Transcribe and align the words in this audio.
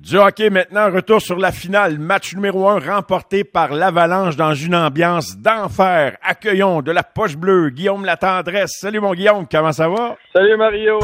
Du 0.00 0.16
hockey 0.16 0.48
maintenant, 0.48 0.90
retour 0.90 1.20
sur 1.20 1.36
la 1.36 1.52
finale. 1.52 1.98
Match 1.98 2.34
numéro 2.34 2.66
un 2.70 2.78
remporté 2.78 3.44
par 3.44 3.74
l'Avalanche 3.74 4.34
dans 4.34 4.54
une 4.54 4.74
ambiance 4.74 5.36
d'enfer. 5.36 6.16
Accueillons 6.22 6.80
de 6.80 6.90
la 6.90 7.02
poche 7.02 7.36
bleue 7.36 7.68
Guillaume 7.68 8.06
Latendresse. 8.06 8.78
Salut 8.80 9.00
mon 9.00 9.12
Guillaume, 9.12 9.46
comment 9.46 9.72
ça 9.72 9.90
va? 9.90 10.16
Salut 10.32 10.56
Mario! 10.56 11.00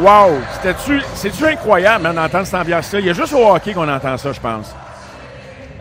Wow! 0.00 0.40
C'était-tu, 0.52 1.00
c'est-tu 1.14 1.44
incroyable 1.44 2.06
hein, 2.06 2.14
d'entendre 2.14 2.46
cette 2.46 2.60
ambiance-là? 2.60 3.00
Il 3.00 3.06
y 3.06 3.10
a 3.10 3.14
juste 3.14 3.32
au 3.32 3.52
hockey 3.52 3.74
qu'on 3.74 3.88
entend 3.88 4.16
ça, 4.16 4.30
je 4.30 4.40
pense. 4.40 4.72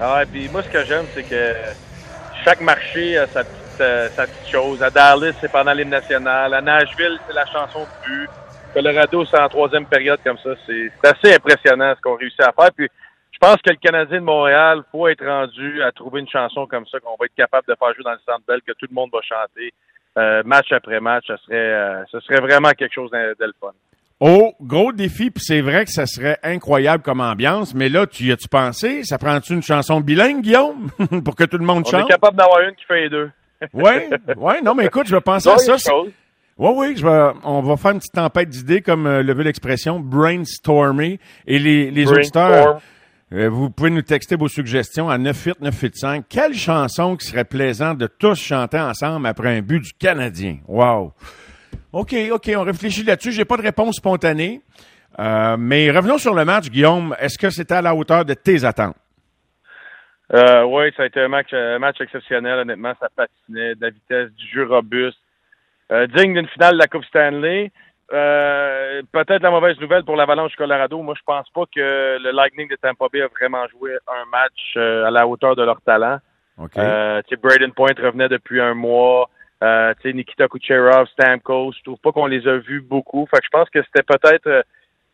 Ah 0.01 0.15
ouais, 0.15 0.25
puis 0.25 0.49
moi 0.49 0.63
ce 0.63 0.69
que 0.69 0.83
j'aime, 0.85 1.05
c'est 1.13 1.21
que 1.21 1.53
chaque 2.43 2.61
marché 2.61 3.15
a 3.15 3.27
sa 3.27 3.43
petite, 3.43 3.81
euh, 3.81 4.09
sa 4.15 4.25
petite 4.25 4.51
chose. 4.51 4.81
À 4.81 4.89
Dallas, 4.89 5.33
c'est 5.39 5.51
pendant 5.51 5.73
l'hymne 5.73 5.91
national. 5.91 6.51
À 6.55 6.61
Nashville, 6.61 7.19
c'est 7.27 7.35
la 7.35 7.45
chanson 7.45 7.81
de 7.81 8.07
but. 8.07 8.29
Colorado, 8.77 9.25
c'est 9.25 9.39
en 9.39 9.49
troisième 9.49 9.87
période 9.87 10.19
comme 10.23 10.37
ça. 10.37 10.51
C'est 10.67 10.91
assez 11.03 11.33
impressionnant 11.33 11.95
ce 11.95 12.01
qu'on 12.01 12.15
réussit 12.15 12.41
à 12.41 12.51
faire. 12.51 12.71
Puis 12.75 12.87
je 13.31 13.37
pense 13.39 13.55
que 13.55 13.71
le 13.71 13.77
Canadien 13.77 14.19
de 14.19 14.23
Montréal 14.23 14.83
faut 14.91 15.07
être 15.07 15.25
rendu 15.25 15.81
à 15.81 15.91
trouver 15.91 16.19
une 16.19 16.29
chanson 16.29 16.67
comme 16.67 16.85
ça 16.85 16.99
qu'on 16.99 17.15
va 17.19 17.25
être 17.25 17.35
capable 17.35 17.67
de 17.67 17.73
faire 17.73 17.91
jouer 17.95 18.03
dans 18.03 18.11
le 18.11 18.19
Centre 18.23 18.43
Bell, 18.47 18.61
que 18.61 18.73
tout 18.73 18.85
le 18.87 18.93
monde 18.93 19.09
va 19.11 19.19
chanter 19.23 19.73
euh, 20.19 20.43
match 20.45 20.71
après 20.71 20.99
match. 20.99 21.25
Ce 21.25 21.37
serait, 21.37 21.55
euh, 21.55 22.03
ce 22.11 22.19
serait 22.19 22.39
vraiment 22.39 22.69
quelque 22.69 22.93
chose 22.93 23.09
de, 23.09 23.35
de 23.39 23.45
le 23.45 23.53
fun. 23.59 23.71
Oh, 24.19 24.53
gros 24.61 24.91
défi, 24.91 25.31
puis 25.31 25.43
c'est 25.43 25.61
vrai 25.61 25.85
que 25.85 25.91
ça 25.91 26.05
serait 26.05 26.37
incroyable 26.43 27.01
comme 27.01 27.21
ambiance, 27.21 27.73
mais 27.73 27.89
là, 27.89 28.05
tu 28.05 28.25
y 28.25 28.31
as-tu 28.31 28.47
pensé? 28.47 29.03
Ça 29.03 29.17
prend-tu 29.17 29.53
une 29.53 29.63
chanson 29.63 30.01
bilingue, 30.01 30.41
Guillaume, 30.41 30.91
pour 31.25 31.35
que 31.35 31.45
tout 31.45 31.57
le 31.57 31.65
monde 31.65 31.83
On 31.87 31.89
chante? 31.89 32.09
est 32.09 32.13
capable 32.13 32.37
d'avoir 32.37 32.61
une 32.61 32.75
qui 32.75 32.85
fait 32.85 33.01
les 33.01 33.09
deux. 33.09 33.31
Oui, 33.73 33.91
oui, 34.37 34.53
non, 34.63 34.75
mais 34.75 34.85
écoute, 34.85 35.07
je 35.07 35.15
vais 35.15 35.21
penser 35.21 35.49
à 35.49 35.57
ça. 35.57 35.93
Oui, 36.57 36.71
oui, 36.75 36.97
je 36.97 37.05
vais, 37.05 37.33
on 37.43 37.61
va 37.61 37.77
faire 37.77 37.91
une 37.91 37.99
petite 37.99 38.13
tempête 38.13 38.49
d'idées, 38.49 38.81
comme 38.81 39.05
euh, 39.05 39.21
le 39.21 39.33
veut 39.33 39.43
l'expression, 39.43 39.99
brainstormer. 39.99 41.19
Et 41.45 41.59
les, 41.59 41.91
les 41.91 42.11
auditeurs, 42.11 42.81
euh, 43.31 43.47
vous 43.47 43.69
pouvez 43.69 43.91
nous 43.91 44.01
texter 44.01 44.35
vos 44.35 44.47
suggestions 44.47 45.07
à 45.07 45.19
98985. 45.19 46.25
Quelle 46.27 46.55
chanson 46.55 47.15
qui 47.15 47.27
serait 47.27 47.45
plaisant 47.45 47.93
de 47.93 48.07
tous 48.07 48.39
chanter 48.39 48.79
ensemble 48.79 49.27
après 49.27 49.55
un 49.55 49.61
but 49.61 49.81
du 49.81 49.93
Canadien? 49.93 50.57
Wow! 50.67 51.13
OK, 51.93 52.15
OK, 52.31 52.51
on 52.55 52.63
réfléchit 52.63 53.03
là-dessus. 53.03 53.33
J'ai 53.33 53.45
pas 53.45 53.57
de 53.57 53.61
réponse 53.61 53.97
spontanée. 53.97 54.61
Euh, 55.19 55.57
mais 55.59 55.91
revenons 55.91 56.17
sur 56.17 56.33
le 56.33 56.43
match, 56.43 56.69
Guillaume. 56.69 57.15
Est-ce 57.19 57.37
que 57.37 57.49
c'était 57.49 57.75
à 57.75 57.81
la 57.81 57.93
hauteur 57.93 58.25
de 58.25 58.33
tes 58.33 58.63
attentes? 58.65 58.95
Euh, 60.33 60.63
oui, 60.63 60.91
ça 60.97 61.03
a 61.03 61.05
été 61.05 61.21
un 61.21 61.27
match, 61.27 61.53
un 61.53 61.79
match 61.79 62.01
exceptionnel, 62.01 62.59
honnêtement. 62.59 62.93
Ça 62.99 63.09
patinait, 63.15 63.75
de 63.75 63.81
la 63.81 63.89
vitesse, 63.89 64.31
du 64.31 64.47
jeu 64.53 64.67
robuste. 64.67 65.19
Euh, 65.91 66.07
digne 66.07 66.33
d'une 66.33 66.47
finale 66.47 66.73
de 66.73 66.79
la 66.79 66.87
Coupe 66.87 67.05
Stanley. 67.05 67.71
Euh, 68.13 69.01
peut-être 69.11 69.41
la 69.41 69.51
mauvaise 69.51 69.79
nouvelle 69.79 70.03
pour 70.03 70.15
l'Avalanche 70.15 70.55
Colorado. 70.55 71.01
Moi, 71.01 71.15
je 71.17 71.23
pense 71.25 71.49
pas 71.49 71.63
que 71.73 72.17
le 72.19 72.31
Lightning 72.31 72.69
de 72.69 72.75
Tampa 72.75 73.07
Bay 73.11 73.21
a 73.21 73.27
vraiment 73.27 73.67
joué 73.67 73.97
un 74.07 74.25
match 74.31 74.73
euh, 74.77 75.05
à 75.05 75.11
la 75.11 75.27
hauteur 75.27 75.55
de 75.55 75.63
leur 75.63 75.81
talent. 75.81 76.19
OK. 76.57 76.77
Euh, 76.77 77.21
tu 77.27 77.35
sais, 77.35 77.41
Braden 77.41 77.73
Point 77.73 77.93
revenait 78.01 78.29
depuis 78.29 78.61
un 78.61 78.73
mois. 78.73 79.29
Euh, 79.63 79.93
tu 80.01 80.09
sais, 80.09 80.13
Nikita 80.13 80.47
Kucherov, 80.47 81.07
Stamkos, 81.07 81.73
je 81.77 81.83
trouve 81.83 81.99
pas 81.99 82.11
qu'on 82.11 82.27
les 82.27 82.47
a 82.47 82.57
vus 82.57 82.81
beaucoup. 82.81 83.27
Fait 83.29 83.39
que 83.39 83.45
je 83.45 83.49
pense 83.49 83.69
que 83.69 83.81
c'était 83.83 84.03
peut-être 84.03 84.47
euh, 84.47 84.61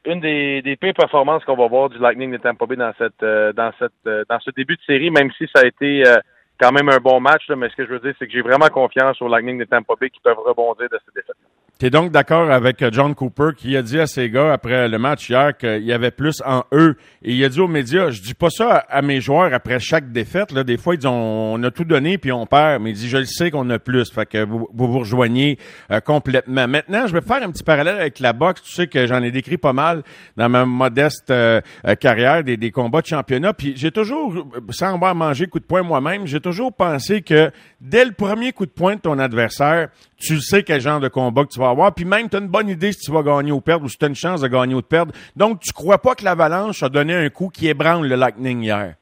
une 0.05 0.19
des, 0.19 0.61
des 0.61 0.75
pires 0.75 0.93
performances 0.93 1.45
qu'on 1.45 1.55
va 1.55 1.67
voir 1.67 1.89
du 1.89 1.97
Lightning 1.97 2.31
de 2.31 2.37
Tampa 2.37 2.65
Bay 2.65 2.75
dans 2.75 2.93
cette 2.97 3.23
euh, 3.23 3.53
dans 3.53 3.71
cette 3.79 3.91
euh, 4.05 4.23
dans 4.29 4.39
ce 4.39 4.51
début 4.51 4.75
de 4.75 4.81
série, 4.81 5.11
même 5.11 5.31
si 5.37 5.47
ça 5.53 5.63
a 5.63 5.65
été 5.65 6.05
euh, 6.05 6.17
quand 6.59 6.71
même 6.71 6.89
un 6.89 6.97
bon 6.97 7.19
match. 7.19 7.47
là. 7.47 7.55
mais 7.55 7.69
ce 7.69 7.75
que 7.75 7.85
je 7.85 7.91
veux 7.91 7.99
dire, 7.99 8.13
c'est 8.19 8.27
que 8.27 8.33
j'ai 8.33 8.41
vraiment 8.41 8.67
confiance 8.69 9.21
au 9.21 9.27
Lightning 9.27 9.57
de 9.57 9.65
Tampa 9.65 9.93
Bay 9.99 10.09
qui 10.09 10.19
peuvent 10.19 10.39
rebondir 10.39 10.89
de 10.89 10.99
cette 11.05 11.15
défaite. 11.15 11.35
Tu 11.83 11.87
es 11.87 11.89
donc 11.89 12.13
d'accord 12.13 12.49
avec 12.49 12.81
euh, 12.81 12.89
John 12.93 13.13
Cooper 13.13 13.49
qui 13.57 13.75
a 13.75 13.81
dit 13.81 13.99
à 13.99 14.07
ses 14.07 14.29
gars 14.29 14.53
après 14.53 14.87
le 14.87 14.97
match 14.97 15.29
hier 15.29 15.57
qu'il 15.57 15.83
y 15.83 15.91
avait 15.91 16.11
plus 16.11 16.41
en 16.45 16.63
eux? 16.71 16.95
Et 17.21 17.33
il 17.33 17.43
a 17.43 17.49
dit 17.49 17.59
aux 17.59 17.67
médias, 17.67 18.09
je 18.09 18.21
dis 18.21 18.33
pas 18.33 18.49
ça 18.49 18.85
à, 18.87 19.01
mes 19.01 19.19
joueurs 19.19 19.53
après 19.53 19.81
chaque 19.81 20.09
défaite. 20.13 20.53
Là, 20.53 20.63
des 20.63 20.77
fois, 20.77 20.95
ils 20.95 20.99
disent 20.99 21.09
on, 21.11 21.61
a 21.61 21.71
tout 21.71 21.83
donné 21.83 22.17
puis 22.17 22.31
on 22.31 22.45
perd. 22.45 22.81
Mais 22.81 22.91
il 22.91 22.95
dit, 22.95 23.09
je 23.09 23.17
le 23.17 23.25
sais 23.25 23.51
qu'on 23.51 23.69
a 23.69 23.79
plus. 23.79 24.09
Fait 24.09 24.25
que 24.25 24.45
vous 24.45 24.69
vous, 24.73 24.87
vous 24.87 24.99
rejoignez 24.99 25.59
euh, 25.91 25.99
complètement. 25.99 26.69
Maintenant, 26.69 27.05
je 27.05 27.11
vais 27.11 27.19
faire 27.19 27.43
un 27.43 27.51
petit 27.51 27.63
parallèle 27.63 27.99
avec 27.99 28.19
la 28.19 28.31
boxe. 28.31 28.61
Tu 28.61 28.71
sais 28.71 28.87
que 28.87 29.05
j'en 29.05 29.21
ai 29.21 29.31
décrit 29.31 29.57
pas 29.57 29.73
mal 29.73 30.03
dans 30.37 30.47
ma 30.47 30.65
modeste 30.65 31.31
euh, 31.31 31.59
carrière 31.99 32.45
des, 32.45 32.55
des 32.55 32.71
combats 32.71 33.01
de 33.01 33.07
championnat. 33.07 33.53
Puis 33.53 33.73
j'ai 33.75 33.91
toujours, 33.91 34.47
sans 34.69 34.93
avoir 34.93 35.15
mangé 35.15 35.47
coup 35.47 35.59
de 35.59 35.65
poing 35.65 35.83
moi-même, 35.83 36.27
j'ai 36.27 36.39
toujours 36.39 36.71
pensé 36.71 37.21
que 37.23 37.51
dès 37.81 38.05
le 38.05 38.13
premier 38.13 38.53
coup 38.53 38.65
de 38.65 38.71
poing 38.71 38.95
de 38.95 39.01
ton 39.01 39.19
adversaire, 39.19 39.89
tu 40.25 40.39
sais 40.39 40.63
quel 40.63 40.79
genre 40.81 40.99
de 40.99 41.07
combat 41.09 41.43
que 41.43 41.49
tu 41.49 41.59
vas 41.59 41.69
avoir, 41.69 41.93
puis 41.93 42.05
même 42.05 42.29
tu 42.29 42.37
as 42.37 42.39
une 42.39 42.47
bonne 42.47 42.69
idée 42.69 42.91
si 42.93 42.99
tu 42.99 43.11
vas 43.11 43.23
gagner 43.23 43.51
ou 43.51 43.61
perdre, 43.61 43.85
ou 43.85 43.89
si 43.89 43.97
tu 43.97 44.05
as 44.05 44.07
une 44.07 44.15
chance 44.15 44.41
de 44.41 44.47
gagner 44.47 44.73
ou 44.75 44.81
de 44.81 44.85
perdre. 44.87 45.13
Donc, 45.35 45.59
tu 45.59 45.73
crois 45.73 45.97
pas 45.97 46.15
que 46.15 46.23
l'Avalanche 46.23 46.81
a 46.83 46.89
donné 46.89 47.13
un 47.15 47.29
coup 47.29 47.49
qui 47.49 47.67
ébranle 47.67 48.07
le 48.07 48.15
Lightning 48.15 48.61
hier? 48.63 48.95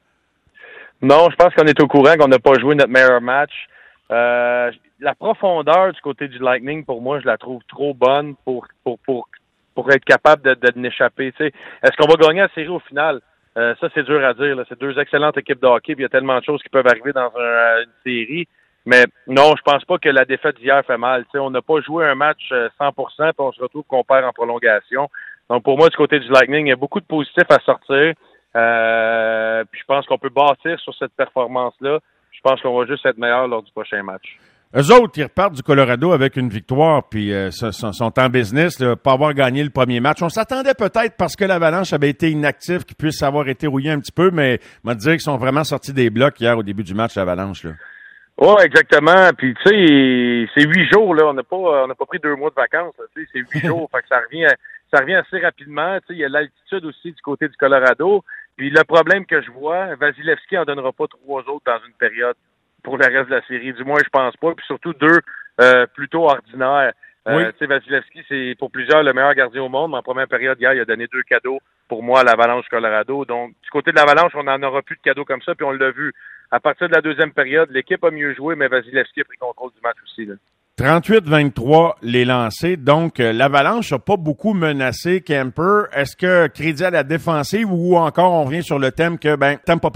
Non, 1.00 1.28
je 1.30 1.36
pense 1.36 1.52
qu'on 1.54 1.66
est 1.66 1.80
au 1.80 1.86
courant 1.88 2.14
qu'on 2.16 2.28
n'a 2.28 2.38
pas 2.38 2.54
joué 2.60 2.74
notre 2.74 2.90
meilleur 2.90 3.20
match. 3.20 3.52
Euh, 4.10 4.70
la 5.00 5.14
profondeur 5.14 5.92
du 5.92 6.00
côté 6.00 6.28
du 6.28 6.38
Lightning, 6.38 6.84
pour 6.84 7.00
moi, 7.02 7.18
je 7.20 7.26
la 7.26 7.36
trouve 7.38 7.60
trop 7.68 7.92
bonne 7.94 8.34
pour 8.44 8.66
pour 8.84 8.98
pour 9.00 9.28
pour 9.74 9.90
être 9.90 10.04
capable 10.04 10.42
de, 10.42 10.54
de. 10.54 10.70
Tu 10.70 11.32
sais, 11.38 11.52
est-ce 11.82 11.96
qu'on 11.96 12.06
va 12.06 12.14
gagner 12.16 12.40
la 12.42 12.48
série 12.54 12.68
au 12.68 12.78
final? 12.80 13.20
Euh, 13.56 13.74
Ça, 13.80 13.88
c'est 13.94 14.04
dur 14.04 14.24
à 14.24 14.34
dire. 14.34 14.56
C'est 14.68 14.78
deux 14.78 14.96
excellentes 14.98 15.36
équipes 15.38 15.60
de 15.60 15.66
hockey. 15.66 15.94
puis 15.94 16.02
Il 16.02 16.06
y 16.06 16.06
a 16.06 16.08
tellement 16.10 16.38
de 16.38 16.44
choses 16.44 16.62
qui 16.62 16.68
peuvent 16.68 16.86
arriver 16.86 17.12
dans 17.12 17.32
un- 17.36 17.82
une 17.82 17.92
série. 18.04 18.46
Mais 18.84 19.04
non, 19.26 19.54
je 19.56 19.62
pense 19.62 19.84
pas 19.84 19.98
que 19.98 20.08
la 20.08 20.24
défaite 20.24 20.56
d'hier 20.56 20.82
fait 20.84 20.98
mal. 20.98 21.24
Tu 21.24 21.32
sais, 21.32 21.38
on 21.38 21.50
n'a 21.50 21.62
pas 21.62 21.80
joué 21.80 22.04
un 22.06 22.14
match 22.14 22.42
euh, 22.52 22.68
100%, 22.80 22.92
puis 23.16 23.32
on 23.38 23.52
se 23.52 23.62
retrouve 23.62 23.84
qu'on 23.84 24.04
perd 24.04 24.24
en 24.24 24.32
prolongation. 24.32 25.08
Donc 25.48 25.62
pour 25.62 25.76
moi, 25.76 25.88
du 25.88 25.96
côté 25.96 26.18
du 26.18 26.28
Lightning, 26.28 26.66
il 26.66 26.70
y 26.70 26.72
a 26.72 26.76
beaucoup 26.76 27.00
de 27.00 27.06
positifs 27.06 27.50
à 27.50 27.58
sortir. 27.60 28.14
Euh, 28.54 29.64
puis 29.70 29.80
je 29.80 29.86
pense 29.86 30.06
qu'on 30.06 30.18
peut 30.18 30.30
bâtir 30.30 30.78
sur 30.80 30.94
cette 30.94 31.12
performance-là. 31.12 31.98
Je 32.32 32.40
pense 32.42 32.60
qu'on 32.60 32.76
va 32.76 32.86
juste 32.86 33.06
être 33.06 33.18
meilleur 33.18 33.46
lors 33.46 33.62
du 33.62 33.70
prochain 33.72 34.02
match. 34.02 34.38
Eux 34.74 34.90
autres, 34.94 35.18
ils 35.18 35.24
repartent 35.24 35.52
du 35.52 35.62
Colorado 35.62 36.12
avec 36.12 36.36
une 36.36 36.48
victoire, 36.48 37.06
puis 37.06 37.30
euh, 37.32 37.50
sont, 37.50 38.18
en 38.18 38.28
business, 38.30 38.80
là, 38.80 38.96
pas 38.96 39.12
avoir 39.12 39.34
gagné 39.34 39.62
le 39.62 39.68
premier 39.68 40.00
match. 40.00 40.22
On 40.22 40.30
s'attendait 40.30 40.72
peut-être 40.72 41.14
parce 41.18 41.36
que 41.36 41.44
l'Avalanche 41.44 41.92
avait 41.92 42.08
été 42.08 42.30
inactif, 42.30 42.84
qu'ils 42.86 42.96
puissent 42.96 43.22
avoir 43.22 43.48
été 43.48 43.66
rouillés 43.66 43.90
un 43.90 44.00
petit 44.00 44.12
peu, 44.12 44.30
mais 44.30 44.60
on 44.84 44.94
dire 44.94 45.12
qu'ils 45.12 45.20
sont 45.20 45.36
vraiment 45.36 45.62
sortis 45.62 45.92
des 45.92 46.08
blocs 46.08 46.40
hier 46.40 46.56
au 46.56 46.62
début 46.62 46.84
du 46.84 46.94
match, 46.94 47.16
l'Avalanche. 47.16 47.66
Oui, 48.38 48.54
exactement. 48.64 49.30
Puis 49.36 49.54
tu 49.54 49.62
sais, 49.68 50.50
c'est 50.54 50.66
huit 50.66 50.88
jours 50.92 51.14
là. 51.14 51.26
On 51.26 51.34
n'a 51.34 51.42
pas, 51.42 51.56
on 51.56 51.86
n'a 51.86 51.94
pas 51.94 52.06
pris 52.06 52.18
deux 52.18 52.34
mois 52.34 52.50
de 52.50 52.54
vacances. 52.54 52.94
là. 52.98 53.04
Tu 53.14 53.22
sais, 53.24 53.28
c'est 53.32 53.38
huit 53.40 53.66
jours. 53.66 53.88
Fait 53.94 54.02
que 54.02 54.08
ça 54.08 54.20
revient, 54.20 54.48
ça 54.92 55.00
revient 55.00 55.14
assez 55.14 55.38
rapidement. 55.38 55.98
Tu 56.00 56.06
sais, 56.08 56.12
il 56.14 56.18
y 56.18 56.24
a 56.24 56.28
l'altitude 56.28 56.84
aussi 56.84 57.12
du 57.12 57.22
côté 57.22 57.48
du 57.48 57.56
Colorado. 57.56 58.24
Puis 58.56 58.70
le 58.70 58.84
problème 58.84 59.26
que 59.26 59.40
je 59.42 59.50
vois, 59.50 59.94
Vasilevski 59.96 60.58
en 60.58 60.64
donnera 60.64 60.92
pas 60.92 61.06
trois 61.06 61.40
autres 61.42 61.64
dans 61.66 61.78
une 61.86 61.94
période 61.94 62.36
pour 62.82 62.96
le 62.98 63.04
reste 63.06 63.30
de 63.30 63.34
la 63.36 63.46
série. 63.46 63.72
Du 63.72 63.84
moins, 63.84 64.00
je 64.02 64.10
pense 64.10 64.36
pas. 64.36 64.52
Puis 64.54 64.66
surtout 64.66 64.92
deux 64.94 65.20
euh, 65.60 65.86
plutôt 65.94 66.24
ordinaires. 66.28 66.92
Euh, 67.28 67.36
Oui. 67.36 67.44
Tu 67.52 67.58
sais, 67.60 67.66
Vasilevski, 67.66 68.22
c'est 68.28 68.56
pour 68.58 68.70
plusieurs 68.70 69.02
le 69.02 69.12
meilleur 69.12 69.34
gardien 69.34 69.62
au 69.62 69.68
monde. 69.68 69.92
Mais 69.92 69.98
en 69.98 70.02
première 70.02 70.26
période 70.26 70.58
hier, 70.60 70.74
il 70.74 70.80
a 70.80 70.84
donné 70.84 71.06
deux 71.06 71.22
cadeaux 71.22 71.60
pour 71.88 72.02
moi 72.02 72.20
à 72.20 72.24
l'Avalanche 72.24 72.66
Colorado. 72.68 73.24
Donc, 73.24 73.52
du 73.62 73.70
côté 73.70 73.92
de 73.92 73.96
l'Avalanche, 73.96 74.32
on 74.34 74.42
n'en 74.44 74.62
aura 74.62 74.82
plus 74.82 74.96
de 74.96 75.02
cadeaux 75.02 75.24
comme 75.24 75.42
ça. 75.42 75.54
Puis 75.54 75.64
on 75.64 75.70
l'a 75.72 75.90
vu. 75.92 76.12
À 76.52 76.60
partir 76.60 76.86
de 76.86 76.94
la 76.94 77.00
deuxième 77.00 77.32
période, 77.32 77.70
l'équipe 77.70 78.04
a 78.04 78.10
mieux 78.10 78.34
joué, 78.34 78.54
mais 78.56 78.68
Vasilevski 78.68 79.22
a 79.22 79.24
pris 79.24 79.38
contrôle 79.38 79.70
du 79.72 79.80
match 79.82 79.96
aussi. 80.04 80.26
Là. 80.26 80.34
38-23 80.78 81.94
les 82.02 82.26
lancés. 82.26 82.76
Donc, 82.76 83.20
euh, 83.20 83.32
l'Avalanche 83.32 83.90
n'a 83.90 83.98
pas 83.98 84.16
beaucoup 84.18 84.52
menacé 84.52 85.22
Kemper. 85.22 85.84
Est-ce 85.94 86.14
que 86.14 86.48
crédit 86.48 86.84
à 86.84 86.90
la 86.90 87.04
défensive 87.04 87.72
ou 87.72 87.96
encore 87.96 88.32
on 88.32 88.44
revient 88.44 88.62
sur 88.62 88.78
le 88.78 88.90
thème 88.90 89.18
que 89.18 89.34
ben 89.34 89.56
Tampa 89.64 89.88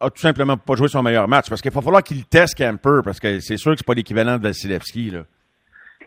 a, 0.00 0.10
tout 0.10 0.20
simplement 0.20 0.56
pas 0.56 0.74
joué 0.74 0.88
son 0.88 1.04
meilleur 1.04 1.28
match? 1.28 1.48
Parce 1.48 1.62
qu'il 1.62 1.70
va 1.70 1.80
falloir 1.80 2.02
qu'il 2.02 2.24
teste 2.26 2.58
Kemper 2.58 3.02
parce 3.04 3.20
que 3.20 3.38
c'est 3.38 3.56
sûr 3.56 3.70
que 3.70 3.78
c'est 3.78 3.86
pas 3.86 3.94
l'équivalent 3.94 4.38
de 4.38 4.42
Vasilevski. 4.42 5.10
Là. 5.10 5.20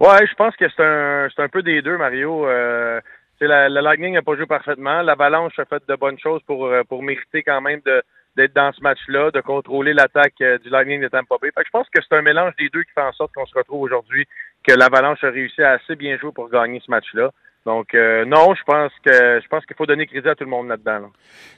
Ouais, 0.01 0.28
je 0.28 0.35
pense 0.35 0.55
que 0.57 0.66
c'est 0.75 0.84
un, 0.84 1.29
c'est 1.34 1.41
un 1.41 1.50
peu 1.50 1.63
des 1.63 1.81
deux, 1.81 1.97
Mario. 1.97 2.47
Euh, 2.47 3.00
c'est 3.39 3.47
la, 3.47 3.69
le 3.69 3.79
Lightning 3.79 4.13
n'a 4.13 4.22
pas 4.22 4.35
joué 4.35 4.45
parfaitement. 4.45 5.01
L'Avalanche 5.03 5.57
a 5.57 5.66
fait 5.66 5.84
de 5.88 5.95
bonnes 5.95 6.19
choses 6.19 6.41
pour, 6.44 6.66
euh, 6.66 6.84
pour 6.84 7.02
mériter 7.02 7.43
quand 7.43 7.61
même 7.61 7.79
de, 7.85 8.02
d'être 8.35 8.53
dans 8.53 8.72
ce 8.73 8.82
match-là, 8.82 9.32
de 9.32 9.41
contrôler 9.41 9.93
l'attaque 9.93 10.41
euh, 10.41 10.58
du 10.59 10.70
Lightning 10.70 11.02
de 11.02 11.08
Tampa 11.08 11.35
Bay. 11.41 11.52
Fait 11.55 11.61
que 11.61 11.67
je 11.67 11.72
pense 11.72 11.87
que 11.90 12.02
c'est 12.02 12.16
un 12.16 12.22
mélange 12.22 12.53
des 12.58 12.70
deux 12.70 12.84
qui 12.84 12.91
fait 12.91 13.02
en 13.02 13.14
sorte 13.14 13.34
qu'on 13.34 13.46
se 13.46 13.58
retrouve 13.58 13.82
aujourd'hui, 13.82 14.26
que 14.64 14.73
l'Avalanche 14.73 15.23
a 15.23 15.29
réussi 15.29 15.61
à 15.61 15.72
assez 15.72 15.96
bien 15.96 16.17
jouer 16.17 16.32
pour 16.34 16.49
gagner 16.49 16.82
ce 16.85 16.91
match-là. 16.91 17.32
Donc 17.66 17.96
euh, 17.96 18.26
non, 18.26 18.53
je 18.53 18.62
pense 18.64 18.91
que 19.03 19.40
je 19.41 19.47
pense 19.47 19.66
qu'il 19.66 19.76
faut 19.76 19.88
donner 19.88 20.06
crédit 20.06 20.28
à 20.29 20.35
tout 20.35 20.44
le 20.44 20.50
monde 20.52 20.67
là-dedans. 20.67 21.00
là. 21.00 21.08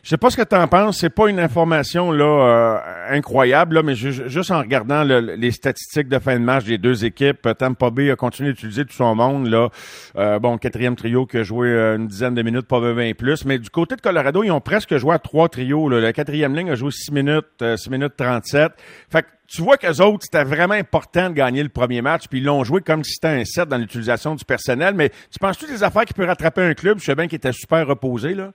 Je 0.04 0.10
sais 0.10 0.18
pas 0.18 0.30
ce 0.30 0.38
que 0.38 0.44
tu 0.48 0.56
en 0.56 0.66
penses. 0.68 1.00
C'est 1.00 1.10
pas 1.14 1.28
une 1.30 1.40
information 1.40 2.12
là 2.14 2.24
euh, 2.24 2.78
incroyable, 3.18 3.76
là, 3.76 3.84
mais 3.84 3.94
ju- 3.94 4.30
juste 4.30 4.52
en 4.52 4.60
regardant 4.60 5.04
le- 5.04 5.20
les 5.36 5.52
statistiques 5.52 6.08
de 6.08 6.18
fin 6.20 6.40
de 6.40 6.44
match 6.46 6.64
des 6.64 6.78
deux 6.78 7.04
équipes, 7.04 7.46
euh, 7.46 7.54
Tampa 7.54 7.90
Bay 7.90 8.10
a 8.10 8.16
continué 8.16 8.52
d'utiliser 8.52 8.86
tout 8.86 8.94
son 8.94 9.16
monde. 9.16 9.48
Là, 9.48 9.68
Euh, 10.16 10.40
bon, 10.40 10.58
quatrième 10.58 10.96
trio 10.96 11.26
qui 11.26 11.38
a 11.40 11.44
joué 11.44 11.68
euh, 11.68 11.98
une 11.98 12.08
dizaine 12.08 12.34
de 12.36 12.42
minutes, 12.42 12.68
pas 12.68 12.80
20 12.80 13.14
plus. 13.16 13.44
Mais 13.46 13.60
du 13.60 13.70
côté 13.70 13.96
de 13.98 14.02
Colorado, 14.02 14.44
ils 14.44 14.52
ont 14.52 14.62
presque 14.62 14.96
joué 14.98 15.14
à 15.14 15.20
trois 15.20 15.50
trios. 15.50 15.90
Là. 15.90 16.00
La 16.00 16.14
quatrième 16.14 16.56
ligne 16.56 16.72
a 16.72 16.76
joué 16.76 16.90
6 16.92 17.12
minutes, 17.12 17.46
euh, 17.62 17.76
6 17.76 17.90
minutes 17.90 18.14
37. 18.18 18.72
Fait 19.12 19.24
que 19.24 19.28
tu 19.48 19.62
vois 19.62 19.78
qu'eux 19.78 20.02
autres, 20.02 20.24
c'était 20.24 20.44
vraiment 20.44 20.74
important 20.74 21.30
de 21.30 21.34
gagner 21.34 21.64
le 21.64 21.70
premier 21.70 22.02
match, 22.02 22.28
puis 22.30 22.40
ils 22.40 22.46
l'ont 22.46 22.64
joué 22.64 22.82
comme 22.82 23.04
si 23.04 23.14
c'était 23.14 23.28
un 23.28 23.46
set 23.46 23.68
dans 23.68 23.78
l'utilisation 23.78 24.36
du 24.36 24.46
personnel. 24.46 24.94
Mais 24.94 25.10
tu 25.10 25.40
penses-tu 25.40 25.68
des 25.68 25.84
affaires 25.84 26.06
qui 26.06 26.14
peuvent 26.14 26.28
rattraper 26.28 26.62
un 26.62 26.74
club? 26.74 27.00
Je 27.00 27.06
sais 27.06 27.16
bien 27.16 27.28
qu'il 27.28 27.38
était 27.38 27.54
super 27.54 27.88
reposé, 27.88 28.34
là. 28.34 28.52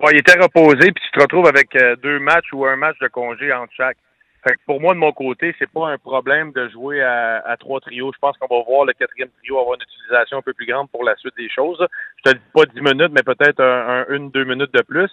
Ouais, 0.00 0.12
il 0.12 0.18
était 0.18 0.38
reposé, 0.38 0.92
puis 0.92 1.02
tu 1.04 1.10
te 1.10 1.20
retrouves 1.20 1.46
avec 1.46 1.76
deux 2.02 2.18
matchs 2.20 2.52
ou 2.52 2.64
un 2.64 2.76
match 2.76 2.96
de 3.00 3.08
congé 3.08 3.52
entre 3.52 3.72
chaque. 3.76 3.96
Fait 4.42 4.54
que 4.54 4.60
pour 4.64 4.80
moi, 4.80 4.94
de 4.94 4.98
mon 4.98 5.12
côté, 5.12 5.54
c'est 5.58 5.70
pas 5.70 5.88
un 5.88 5.98
problème 5.98 6.52
de 6.52 6.68
jouer 6.68 7.02
à, 7.02 7.56
trois 7.58 7.80
trios. 7.80 8.10
Je 8.14 8.18
pense 8.18 8.38
qu'on 8.38 8.46
va 8.46 8.62
voir 8.64 8.86
le 8.86 8.94
quatrième 8.94 9.28
trio 9.42 9.58
avoir 9.58 9.74
une 9.74 9.82
utilisation 9.82 10.38
un 10.38 10.42
peu 10.42 10.54
plus 10.54 10.66
grande 10.66 10.88
pour 10.90 11.04
la 11.04 11.14
suite 11.16 11.34
des 11.36 11.50
choses. 11.50 11.84
Je 12.24 12.30
te 12.30 12.36
dis 12.36 12.42
pas 12.54 12.64
dix 12.64 12.80
minutes, 12.80 13.12
mais 13.12 13.22
peut-être 13.22 13.60
un, 13.60 14.06
une, 14.08 14.30
deux 14.30 14.44
minutes 14.44 14.72
de 14.72 14.82
plus. 14.82 15.10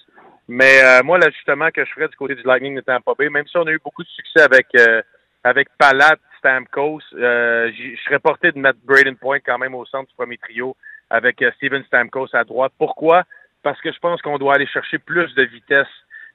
Mais 0.47 0.81
euh, 0.81 1.03
moi, 1.03 1.18
l'ajustement 1.18 1.69
que 1.71 1.83
je 1.83 1.91
ferais 1.91 2.07
du 2.07 2.15
côté 2.15 2.35
du 2.35 2.44
Lightning 2.44 2.75
de 2.75 2.81
Tampa 2.81 3.12
Bay, 3.18 3.29
même 3.29 3.45
si 3.47 3.57
on 3.57 3.68
a 3.68 3.71
eu 3.71 3.81
beaucoup 3.83 4.03
de 4.03 4.07
succès 4.07 4.41
avec 4.41 4.68
euh, 4.77 5.01
avec 5.44 5.69
Palat, 5.78 6.18
Stamkos, 6.39 7.01
euh, 7.13 7.72
je 7.72 8.01
serais 8.04 8.19
porté 8.19 8.51
de 8.51 8.60
mettre 8.60 8.80
Braden 8.84 9.16
Point 9.16 9.39
quand 9.39 9.57
même 9.57 9.75
au 9.75 9.86
centre 9.86 10.10
du 10.10 10.16
premier 10.16 10.38
trio 10.38 10.75
avec 11.10 11.44
Steven 11.56 11.84
Stamkos 11.86 12.28
à 12.34 12.44
droite. 12.44 12.74
Pourquoi? 12.78 13.24
Parce 13.63 13.80
que 13.81 13.92
je 13.92 14.00
pense 14.00 14.22
qu'on 14.22 14.38
doit 14.38 14.56
aller 14.56 14.68
chercher 14.68 15.00
plus 15.00 15.34
de 15.36 15.44
vitesse 15.44 15.88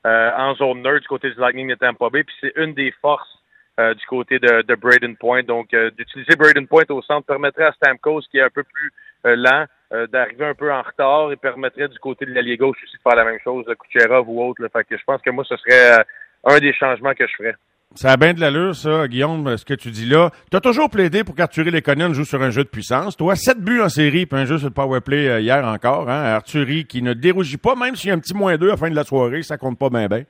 euh, 0.05 0.31
en 0.37 0.55
zone 0.57 0.83
nerd 0.83 1.01
du 1.01 1.07
côté 1.07 1.31
du 1.31 1.39
Lightning 1.39 1.69
de 1.69 1.75
Tampa 1.77 2.11
Bay. 2.11 2.25
Puis 2.25 2.35
c'est 2.41 2.53
une 2.57 2.75
des 2.75 2.91
forces 3.01 3.39
euh, 3.79 3.95
du 3.95 4.05
côté 4.07 4.39
de, 4.41 4.63
de 4.63 4.75
Braden 4.75 5.17
Point. 5.17 5.45
Donc, 5.45 5.73
euh, 5.75 5.91
d'utiliser 5.93 6.35
Braden 6.35 6.67
Point 6.67 6.85
au 6.89 7.03
centre 7.03 7.27
permettrait 7.27 7.65
à 7.65 7.73
Stamkos, 7.73 8.23
qui 8.31 8.39
est 8.39 8.43
un 8.43 8.51
peu 8.51 8.65
plus 8.65 8.93
lent, 9.25 9.67
d'arriver 10.11 10.47
un 10.47 10.55
peu 10.55 10.73
en 10.73 10.83
retard 10.83 11.31
et 11.31 11.37
permettrait 11.37 11.87
du 11.87 11.99
côté 12.01 12.27
de 12.27 12.33
l'allié 12.33 12.57
gauche 12.57 12.79
aussi 12.83 12.97
de 12.97 13.03
faire 13.03 13.15
la 13.15 13.25
même 13.25 13.39
chose, 13.45 13.65
Kucherov 13.79 14.29
ou 14.29 14.43
autre. 14.43 14.67
Fait 14.73 14.83
que 14.83 14.97
je 14.97 15.05
pense 15.05 15.23
que 15.23 15.31
moi, 15.31 15.45
ce 15.45 15.57
serait 15.59 16.05
un 16.43 16.59
des 16.59 16.73
changements 16.73 17.15
que 17.15 17.27
je 17.29 17.33
ferais. 17.37 17.55
Ça 17.95 18.13
a 18.13 18.17
bien 18.17 18.33
de 18.33 18.41
l'allure, 18.41 18.75
ça, 18.75 19.07
Guillaume, 19.07 19.57
ce 19.57 19.65
que 19.67 19.75
tu 19.75 19.91
dis 19.91 20.07
là. 20.07 20.31
Tu 20.51 20.57
as 20.57 20.61
toujours 20.61 20.89
plaidé 20.89 21.25
pour 21.25 21.35
qu'Arthurie 21.35 21.71
Lekonen 21.71 22.15
joue 22.15 22.25
sur 22.25 22.43
un 22.43 22.51
jeu 22.51 22.65
de 22.65 22.69
puissance. 22.69 23.17
Toi, 23.17 23.37
sept 23.37 23.59
buts 23.59 23.83
en 23.83 23.91
série, 23.91 24.25
puis 24.25 24.39
un 24.39 24.47
jeu 24.47 24.57
sur 24.57 24.69
le 24.69 24.75
powerplay 24.75 25.29
euh, 25.29 25.41
hier 25.41 25.63
encore. 25.65 26.09
Hein? 26.09 26.25
Arthurie 26.25 26.87
qui 26.87 27.03
ne 27.03 27.13
dérougit 27.13 27.59
pas, 27.59 27.75
même 27.75 27.95
s'il 27.95 28.09
y 28.09 28.11
a 28.11 28.15
un 28.15 28.19
petit 28.19 28.35
moins 28.35 28.57
deux 28.57 28.69
à 28.69 28.73
la 28.73 28.77
fin 28.79 28.89
de 28.89 28.97
la 28.97 29.05
soirée, 29.05 29.43
ça 29.43 29.59
compte 29.59 29.79
pas 29.79 29.91
bien 29.91 30.07
bien. 30.09 30.25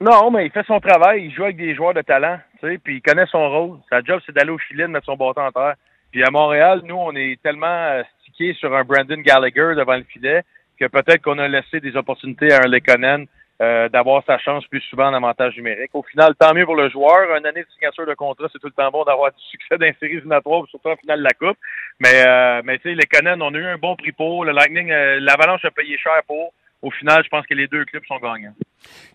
Non, 0.00 0.30
mais 0.30 0.46
il 0.46 0.52
fait 0.52 0.66
son 0.66 0.78
travail. 0.78 1.24
Il 1.24 1.34
joue 1.34 1.44
avec 1.44 1.56
des 1.56 1.74
joueurs 1.74 1.94
de 1.94 2.02
talent, 2.02 2.38
tu 2.60 2.68
sais, 2.68 2.78
puis 2.78 2.96
il 2.96 3.02
connaît 3.02 3.26
son 3.26 3.48
rôle. 3.48 3.78
Sa 3.90 4.00
job, 4.02 4.20
c'est 4.24 4.34
d'aller 4.34 4.50
au 4.50 4.58
filet, 4.58 4.84
de 4.84 4.90
mettre 4.90 5.06
son 5.06 5.16
bâton 5.16 5.40
en 5.40 5.52
terre. 5.52 5.74
Puis 6.12 6.22
à 6.22 6.30
Montréal, 6.30 6.82
nous, 6.84 6.96
on 6.96 7.14
est 7.16 7.40
tellement 7.42 7.66
euh, 7.66 8.02
stickés 8.20 8.54
sur 8.54 8.74
un 8.74 8.84
Brandon 8.84 9.20
Gallagher 9.20 9.74
devant 9.76 9.96
le 9.96 10.04
filet 10.04 10.44
que 10.78 10.86
peut-être 10.86 11.22
qu'on 11.22 11.38
a 11.38 11.48
laissé 11.48 11.80
des 11.80 11.96
opportunités 11.96 12.52
à 12.52 12.60
un 12.64 12.68
Lekonen 12.68 13.26
euh, 13.62 13.88
d'avoir 13.88 14.22
sa 14.26 14.36
chance 14.38 14.66
plus 14.66 14.82
souvent 14.82 15.06
en 15.06 15.14
avantage 15.14 15.56
numérique. 15.56 15.90
Au 15.94 16.02
final, 16.02 16.34
tant 16.38 16.52
mieux 16.52 16.66
pour 16.66 16.76
le 16.76 16.90
joueur. 16.90 17.34
Une 17.38 17.46
année 17.46 17.62
de 17.62 17.68
signature 17.74 18.06
de 18.06 18.12
contrat, 18.12 18.48
c'est 18.52 18.58
tout 18.58 18.66
le 18.66 18.72
temps 18.72 18.90
bon 18.90 19.02
d'avoir 19.04 19.32
du 19.32 19.42
succès 19.50 19.78
dans 19.78 19.86
les 19.86 19.96
séries 19.98 20.20
surtout 20.68 20.88
en 20.88 20.96
finale 20.96 21.20
de 21.20 21.24
la 21.24 21.30
Coupe. 21.30 21.56
Mais, 21.98 22.26
euh, 22.26 22.60
mais 22.64 22.76
tu 22.78 22.90
sais, 22.90 22.94
les 22.94 23.06
Conan, 23.06 23.40
on 23.40 23.54
a 23.54 23.58
eu 23.58 23.64
un 23.64 23.78
bon 23.78 23.96
prix 23.96 24.12
pour. 24.12 24.44
Le 24.44 24.52
Lightning, 24.52 24.90
euh, 24.90 25.18
l'Avalanche 25.20 25.64
a 25.64 25.70
payé 25.70 25.96
cher 25.96 26.20
pour. 26.26 26.52
Au 26.82 26.90
final, 26.90 27.22
je 27.24 27.30
pense 27.30 27.46
que 27.46 27.54
les 27.54 27.66
deux 27.66 27.86
clubs 27.86 28.04
sont 28.06 28.18
gagnants. 28.18 28.52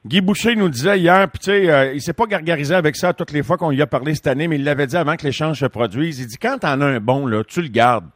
Guy 0.05 0.21
Boucher 0.21 0.55
nous 0.55 0.69
disait 0.69 0.97
hier, 0.97 1.29
puis 1.29 1.39
tu 1.39 1.51
sais, 1.51 1.93
il 1.93 2.01
s'est 2.01 2.13
pas 2.13 2.25
gargarisé 2.25 2.73
avec 2.73 2.95
ça 2.95 3.13
toutes 3.13 3.31
les 3.31 3.43
fois 3.43 3.57
qu'on 3.57 3.69
lui 3.69 3.81
a 3.83 3.87
parlé 3.87 4.15
cette 4.15 4.25
année, 4.25 4.47
mais 4.47 4.55
il 4.55 4.63
l'avait 4.63 4.87
dit 4.87 4.97
avant 4.97 5.15
que 5.15 5.23
l'échange 5.23 5.59
se 5.59 5.67
produise. 5.67 6.19
Il 6.19 6.25
dit 6.25 6.37
quand 6.37 6.57
t'en 6.57 6.81
as 6.81 6.85
un 6.85 6.99
bon, 6.99 7.29
tu 7.43 7.61
le 7.61 7.69
gardes. 7.69 8.09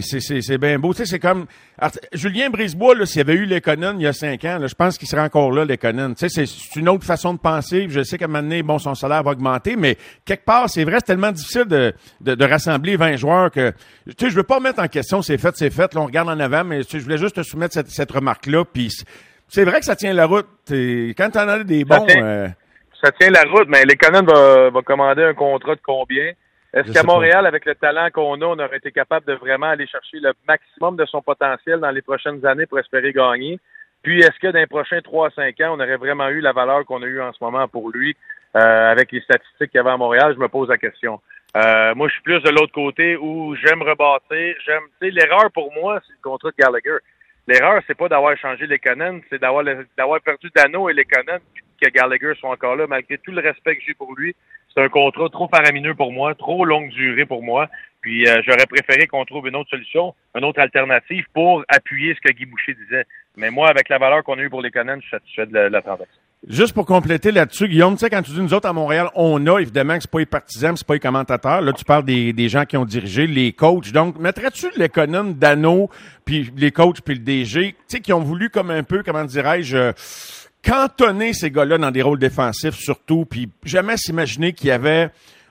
C'est 0.00 0.58
bien 0.58 0.78
beau. 0.78 0.92
Tu 0.92 0.98
sais, 0.98 1.04
c'est 1.06 1.18
comme 1.20 1.46
Julien 2.12 2.50
Brisebois, 2.50 2.96
là, 2.96 3.06
s'il 3.06 3.18
y 3.18 3.20
avait 3.20 3.34
eu 3.34 3.44
l'Econon 3.44 3.94
il 3.96 4.02
y 4.02 4.06
a 4.06 4.12
cinq 4.12 4.44
ans, 4.44 4.58
là, 4.58 4.66
je 4.66 4.74
pense 4.74 4.98
qu'il 4.98 5.06
serait 5.06 5.22
encore 5.22 5.52
là, 5.52 5.64
l'Econon. 5.64 6.14
Tu 6.14 6.28
sais, 6.28 6.46
c'est 6.46 6.80
une 6.80 6.88
autre 6.88 7.04
façon 7.04 7.32
de 7.32 7.38
penser. 7.38 7.86
Je 7.88 8.02
sais 8.02 8.18
qu'à 8.18 8.24
un 8.24 8.28
moment 8.28 8.42
donné, 8.42 8.62
bon, 8.62 8.78
son 8.78 8.94
salaire 8.94 9.22
va 9.22 9.30
augmenter, 9.32 9.76
mais 9.76 9.96
quelque 10.24 10.44
part, 10.44 10.68
c'est 10.68 10.82
vrai, 10.82 10.96
c'est 10.96 11.06
tellement 11.06 11.30
difficile 11.30 11.66
de, 11.66 11.94
de, 12.20 12.34
de, 12.34 12.44
rassembler 12.44 12.96
20 12.96 13.16
joueurs 13.16 13.50
que, 13.52 13.70
tu 14.06 14.14
sais, 14.18 14.30
je 14.30 14.34
veux 14.34 14.42
pas 14.42 14.58
mettre 14.58 14.82
en 14.82 14.88
question, 14.88 15.22
c'est 15.22 15.38
fait, 15.38 15.56
c'est 15.56 15.70
fait, 15.70 15.94
là, 15.94 16.00
on 16.00 16.06
regarde 16.06 16.28
en 16.28 16.40
avant, 16.40 16.64
mais 16.64 16.82
tu 16.82 16.90
sais, 16.90 16.98
je 16.98 17.04
voulais 17.04 17.18
juste 17.18 17.36
te 17.36 17.42
soumettre 17.42 17.74
cette, 17.74 17.88
cette 17.88 18.10
remarque-là, 18.10 18.64
puis 18.64 18.90
c'est 19.46 19.64
vrai 19.64 19.78
que 19.78 19.86
ça 19.86 19.94
tient 19.94 20.12
la 20.12 20.26
route. 20.26 20.48
Quand 20.68 21.30
t'en 21.30 21.48
as 21.48 21.62
des 21.62 21.84
bons... 21.84 22.00
Ça 22.00 22.06
tient, 22.06 22.24
euh, 22.24 22.48
ça 23.02 23.12
tient 23.12 23.30
la 23.30 23.42
route, 23.42 23.68
mais 23.68 23.84
l'Econon 23.84 24.24
va, 24.24 24.70
va 24.70 24.82
commander 24.82 25.22
un 25.22 25.34
contrat 25.34 25.76
de 25.76 25.80
combien? 25.84 26.32
Est-ce 26.74 26.92
qu'à 26.92 27.02
Montréal, 27.02 27.46
avec 27.46 27.64
le 27.64 27.74
talent 27.74 28.08
qu'on 28.12 28.40
a, 28.42 28.44
on 28.44 28.58
aurait 28.58 28.76
été 28.76 28.92
capable 28.92 29.26
de 29.26 29.32
vraiment 29.32 29.68
aller 29.68 29.86
chercher 29.86 30.20
le 30.20 30.32
maximum 30.46 30.96
de 30.96 31.06
son 31.06 31.22
potentiel 31.22 31.80
dans 31.80 31.90
les 31.90 32.02
prochaines 32.02 32.44
années 32.44 32.66
pour 32.66 32.78
espérer 32.78 33.12
gagner? 33.12 33.58
Puis, 34.02 34.20
est-ce 34.20 34.38
que 34.38 34.48
dans 34.48 34.58
les 34.58 34.66
prochains 34.66 35.00
3 35.00 35.28
à 35.28 35.30
5 35.30 35.60
ans, 35.62 35.76
on 35.76 35.80
aurait 35.80 35.96
vraiment 35.96 36.28
eu 36.28 36.40
la 36.40 36.52
valeur 36.52 36.84
qu'on 36.84 37.02
a 37.02 37.06
eue 37.06 37.20
en 37.20 37.32
ce 37.32 37.42
moment 37.42 37.66
pour 37.68 37.90
lui 37.90 38.16
euh, 38.54 38.90
avec 38.90 39.10
les 39.12 39.20
statistiques 39.22 39.70
qu'il 39.70 39.78
y 39.78 39.80
avait 39.80 39.90
à 39.90 39.96
Montréal? 39.96 40.34
Je 40.34 40.40
me 40.40 40.48
pose 40.48 40.68
la 40.68 40.78
question. 40.78 41.20
Euh, 41.56 41.94
moi, 41.94 42.08
je 42.08 42.12
suis 42.12 42.22
plus 42.22 42.40
de 42.42 42.50
l'autre 42.50 42.72
côté 42.72 43.16
où 43.16 43.56
j'aime 43.56 43.82
rebâtir. 43.82 44.54
J'aime, 44.64 44.82
tu 45.00 45.08
sais, 45.08 45.10
l'erreur 45.10 45.50
pour 45.52 45.72
moi, 45.72 46.00
c'est 46.06 46.12
le 46.12 46.22
contrat 46.22 46.50
de 46.50 46.56
Gallagher. 46.58 46.98
L'erreur, 47.46 47.82
c'est 47.86 47.96
pas 47.96 48.08
d'avoir 48.08 48.36
changé 48.36 48.66
les 48.66 48.78
canons, 48.78 49.22
c'est 49.30 49.40
d'avoir 49.40 49.64
d'avoir 49.96 50.20
perdu 50.20 50.50
Dano 50.54 50.90
et 50.90 50.92
les 50.92 51.06
canons, 51.06 51.40
que 51.80 51.88
Gallagher 51.90 52.32
soit 52.38 52.50
encore 52.50 52.76
là, 52.76 52.86
malgré 52.86 53.18
tout 53.18 53.32
le 53.32 53.40
respect 53.40 53.76
que 53.76 53.82
j'ai 53.86 53.94
pour 53.94 54.14
lui 54.14 54.34
c'est 54.78 54.84
un 54.84 54.88
contrat 54.88 55.28
trop 55.30 55.48
faramineux 55.48 55.94
pour 55.94 56.12
moi, 56.12 56.34
trop 56.34 56.64
longue 56.64 56.90
durée 56.90 57.26
pour 57.26 57.42
moi. 57.42 57.68
Puis 58.00 58.28
euh, 58.28 58.40
j'aurais 58.46 58.66
préféré 58.66 59.06
qu'on 59.06 59.24
trouve 59.24 59.48
une 59.48 59.56
autre 59.56 59.70
solution, 59.70 60.14
une 60.36 60.44
autre 60.44 60.60
alternative 60.60 61.24
pour 61.34 61.64
appuyer 61.68 62.14
ce 62.14 62.20
que 62.20 62.32
Guy 62.32 62.46
Boucher 62.46 62.74
disait. 62.74 63.04
Mais 63.36 63.50
moi, 63.50 63.68
avec 63.68 63.88
la 63.88 63.98
valeur 63.98 64.22
qu'on 64.22 64.38
a 64.38 64.42
eue 64.42 64.50
pour 64.50 64.62
les 64.62 64.70
Canons, 64.70 64.96
je 64.96 65.00
suis 65.00 65.10
satisfait 65.10 65.46
de 65.46 65.58
la, 65.58 65.82
transaction. 65.82 66.20
Juste 66.46 66.72
pour 66.72 66.86
compléter 66.86 67.32
là-dessus, 67.32 67.66
Guillaume, 67.66 67.94
tu 67.94 68.00
sais, 68.00 68.10
quand 68.10 68.22
tu 68.22 68.30
dis 68.30 68.40
nous 68.40 68.54
autres 68.54 68.68
à 68.68 68.72
Montréal, 68.72 69.08
on 69.16 69.44
a 69.48 69.58
évidemment 69.58 69.96
que 69.96 70.02
c'est 70.02 70.10
pas 70.10 70.20
les 70.20 70.26
partisans, 70.26 70.76
c'est 70.76 70.86
pas 70.86 70.94
les 70.94 71.00
commentateurs. 71.00 71.60
Là, 71.60 71.72
tu 71.72 71.84
parles 71.84 72.04
des, 72.04 72.48
gens 72.48 72.64
qui 72.64 72.76
ont 72.76 72.84
dirigé, 72.84 73.26
les 73.26 73.52
coachs. 73.52 73.90
Donc, 73.90 74.16
mettrais-tu 74.20 74.66
l'économe 74.76 75.34
d'Anneau, 75.34 75.90
puis 76.24 76.52
les 76.56 76.70
coachs, 76.70 77.00
puis 77.00 77.14
le 77.14 77.20
DG, 77.20 77.72
tu 77.72 77.76
sais, 77.88 78.00
qui 78.00 78.12
ont 78.12 78.20
voulu 78.20 78.50
comme 78.50 78.70
un 78.70 78.84
peu, 78.84 79.02
comment 79.02 79.24
dirais-je, 79.24 79.76
euh, 79.76 79.92
cantonner 80.62 81.32
ces 81.32 81.50
gars-là 81.50 81.78
dans 81.78 81.90
des 81.90 82.02
rôles 82.02 82.18
défensifs 82.18 82.74
surtout, 82.74 83.24
puis 83.24 83.48
jamais 83.64 83.96
s'imaginer 83.96 84.52
qu'il 84.52 84.68
y 84.68 84.72
avait 84.72 85.10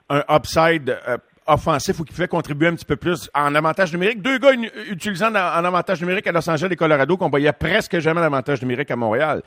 un 0.10 0.24
upside 0.30 0.98
euh, 1.08 1.18
offensif 1.48 2.00
ou 2.00 2.04
qui 2.04 2.14
pouvait 2.14 2.28
contribuer 2.28 2.68
un 2.68 2.76
petit 2.76 2.86
peu 2.86 2.96
plus 2.96 3.30
en 3.34 3.56
avantage 3.56 3.94
numérique. 3.94 4.22
Deux 4.22 4.38
gars 4.38 4.52
utilisant 4.90 5.30
en, 5.30 5.66
avantage 5.66 6.02
numérique 6.02 6.28
à 6.28 6.32
Los 6.32 6.50
Angeles 6.50 6.70
et 6.72 6.76
Colorado 6.76 7.18
qu'on 7.18 7.30
voyait 7.30 7.54
presque 7.54 8.00
jamais 8.00 8.22
l'avantage 8.22 8.62
numérique 8.62 8.92
à 8.92 8.96
Montréal. 8.96 9.42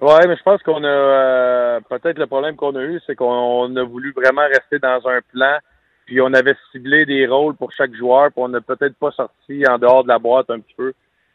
Ouais, 0.00 0.26
mais 0.26 0.36
je 0.36 0.42
pense 0.42 0.62
qu'on 0.62 0.82
a 0.82 0.88
euh, 0.88 1.80
peut-être 1.88 2.18
le 2.18 2.26
problème 2.26 2.56
qu'on 2.56 2.74
a 2.74 2.82
eu, 2.82 3.00
c'est 3.06 3.14
qu'on 3.14 3.76
a 3.76 3.82
voulu 3.84 4.12
vraiment 4.16 4.46
rester 4.46 4.78
dans 4.78 5.06
un 5.06 5.20
plan, 5.30 5.58
puis 6.06 6.20
on 6.22 6.32
avait 6.32 6.56
ciblé 6.72 7.04
des 7.04 7.26
rôles 7.26 7.54
pour 7.54 7.70
chaque 7.72 7.94
joueur, 7.94 8.30
puis 8.32 8.42
on 8.42 8.48
n'a 8.48 8.62
peut-être 8.62 8.96
pas 8.96 9.10
sorti 9.10 9.62
en 9.68 9.78
dehors 9.78 10.02
de 10.02 10.08
la 10.08 10.18
boîte 10.18 10.48
un 10.48 10.58
petit 10.58 10.74
peu. 10.74 10.94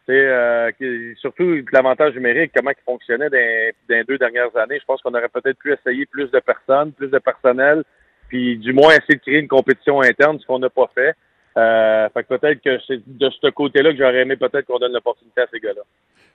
Euh, 0.10 0.72
surtout 1.20 1.64
l'avantage 1.72 2.14
numérique, 2.14 2.52
comment 2.56 2.70
il 2.70 2.84
fonctionnait 2.86 3.30
dans, 3.30 3.74
les 3.90 4.04
deux 4.04 4.18
dernières 4.18 4.56
années. 4.56 4.80
Je 4.80 4.86
pense 4.86 5.02
qu'on 5.02 5.14
aurait 5.14 5.30
peut-être 5.30 5.58
pu 5.58 5.74
essayer 5.74 6.06
plus 6.06 6.30
de 6.30 6.40
personnes, 6.40 6.92
plus 6.92 7.08
de 7.08 7.18
personnel, 7.18 7.84
puis 8.28 8.58
du 8.58 8.72
moins 8.74 8.90
essayer 8.90 9.16
de 9.16 9.22
créer 9.22 9.40
une 9.40 9.48
compétition 9.48 10.02
interne, 10.02 10.40
ce 10.40 10.46
qu'on 10.46 10.60
n'a 10.60 10.70
pas 10.70 10.90
fait. 10.94 11.16
Euh, 11.58 12.10
fait 12.10 12.24
que 12.24 12.36
peut-être 12.36 12.62
que 12.62 12.78
c'est 12.86 13.02
de 13.06 13.30
ce 13.30 13.48
côté-là 13.50 13.92
que 13.92 13.98
j'aurais 13.98 14.22
aimé 14.22 14.36
peut-être 14.36 14.66
qu'on 14.66 14.78
donne 14.78 14.92
l'opportunité 14.92 15.42
à 15.42 15.48
ces 15.52 15.60
gars-là. 15.60 15.82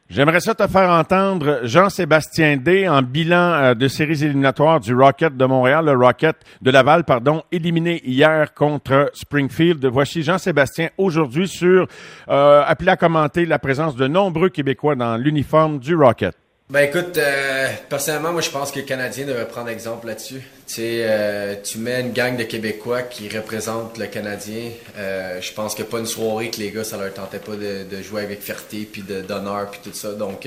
J'aimerais 0.08 0.40
ça 0.40 0.54
te 0.56 0.66
faire 0.66 0.90
entendre 0.90 1.60
Jean-Sébastien 1.62 2.56
D 2.56 2.88
en 2.88 3.02
bilan 3.02 3.36
euh, 3.36 3.74
de 3.74 3.86
séries 3.86 4.24
éliminatoires 4.24 4.80
du 4.80 4.94
Rocket 4.94 5.36
de 5.36 5.44
Montréal, 5.44 5.84
le 5.84 5.92
Rocket 5.92 6.36
de 6.62 6.70
Laval, 6.70 7.04
pardon, 7.04 7.42
éliminé 7.52 8.00
hier 8.04 8.52
contre 8.54 9.10
Springfield. 9.14 9.84
Voici 9.86 10.22
Jean-Sébastien 10.22 10.88
aujourd'hui 10.98 11.46
sur 11.46 11.86
euh, 12.28 12.62
appelé 12.66 12.90
à 12.90 12.96
commenter 12.96 13.44
la 13.46 13.58
présence 13.58 13.94
de 13.94 14.08
nombreux 14.08 14.48
Québécois 14.48 14.96
dans 14.96 15.16
l'uniforme 15.16 15.78
du 15.78 15.94
Rocket. 15.94 16.34
Ben 16.70 16.82
écoute, 16.82 17.18
euh, 17.18 17.68
personnellement, 17.88 18.30
moi 18.30 18.42
je 18.42 18.50
pense 18.50 18.70
que 18.70 18.78
le 18.78 18.84
Canadien 18.84 19.26
devrait 19.26 19.48
prendre 19.48 19.70
exemple 19.70 20.06
là-dessus. 20.06 20.36
Tu 20.36 20.42
sais, 20.66 21.00
euh, 21.02 21.56
tu 21.60 21.78
mets 21.78 22.00
une 22.00 22.12
gang 22.12 22.36
de 22.36 22.44
Québécois 22.44 23.02
qui 23.02 23.28
représentent 23.28 23.98
le 23.98 24.06
Canadien. 24.06 24.70
Euh, 24.96 25.40
je 25.40 25.52
pense 25.52 25.74
que 25.74 25.82
pas 25.82 25.98
une 25.98 26.06
soirée 26.06 26.48
que 26.48 26.58
les 26.58 26.70
gars 26.70 26.84
ça 26.84 26.96
leur 26.96 27.12
tentait 27.12 27.40
pas 27.40 27.56
de, 27.56 28.02
jouer 28.02 28.22
avec 28.22 28.40
fierté 28.40 28.88
puis 28.90 29.02
d'honneur 29.02 29.68
puis 29.72 29.80
tout 29.82 29.92
ça. 29.92 30.12
Donc 30.12 30.46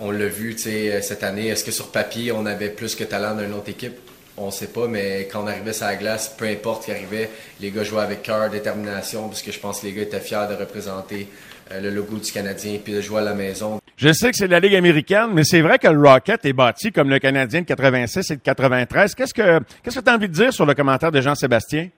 on 0.00 0.10
l'a 0.10 0.26
vu, 0.26 0.56
tu 0.56 0.62
sais, 0.62 1.00
cette 1.00 1.22
année. 1.22 1.46
Est-ce 1.46 1.62
que 1.62 1.70
sur 1.70 1.92
papier 1.92 2.32
on 2.32 2.44
avait 2.44 2.70
plus 2.70 2.96
que 2.96 3.04
talent 3.04 3.36
d'une 3.36 3.54
autre 3.54 3.68
équipe? 3.68 3.98
On 4.36 4.50
sait 4.50 4.66
pas, 4.66 4.88
mais 4.88 5.28
quand 5.30 5.44
on 5.44 5.46
arrivait 5.46 5.74
sur 5.74 5.86
la 5.86 5.94
glace, 5.94 6.34
peu 6.36 6.46
importe 6.46 6.86
qui 6.86 6.90
arrivait, 6.90 7.30
les 7.60 7.70
gars 7.70 7.84
jouaient 7.84 8.02
avec 8.02 8.24
cœur, 8.24 8.50
détermination, 8.50 9.28
parce 9.28 9.42
que 9.42 9.52
je 9.52 9.60
pense 9.60 9.80
que 9.80 9.86
les 9.86 9.92
gars 9.92 10.02
étaient 10.02 10.18
fiers 10.18 10.46
de 10.50 10.56
représenter 10.56 11.28
le 11.70 11.90
logo 11.90 12.16
du 12.16 12.32
Canadien 12.32 12.80
puis 12.82 12.94
de 12.94 13.00
jouer 13.00 13.18
à 13.20 13.24
la 13.24 13.34
maison. 13.34 13.80
Je 13.98 14.12
sais 14.12 14.30
que 14.30 14.36
c'est 14.36 14.46
la 14.46 14.60
Ligue 14.60 14.76
américaine, 14.76 15.30
mais 15.34 15.42
c'est 15.42 15.60
vrai 15.60 15.76
que 15.76 15.88
le 15.88 15.98
Rocket 15.98 16.44
est 16.44 16.52
bâti 16.52 16.92
comme 16.92 17.10
le 17.10 17.18
Canadien 17.18 17.62
de 17.62 17.66
86 17.66 18.30
et 18.30 18.36
de 18.36 18.40
93. 18.40 19.12
Qu'est-ce 19.16 19.34
que 19.34 19.58
qu'est-ce 19.82 19.98
que 19.98 20.04
tu 20.04 20.08
as 20.08 20.14
envie 20.14 20.28
de 20.28 20.32
dire 20.32 20.52
sur 20.52 20.64
le 20.64 20.74
commentaire 20.74 21.10
de 21.10 21.20
Jean-Sébastien? 21.20 21.88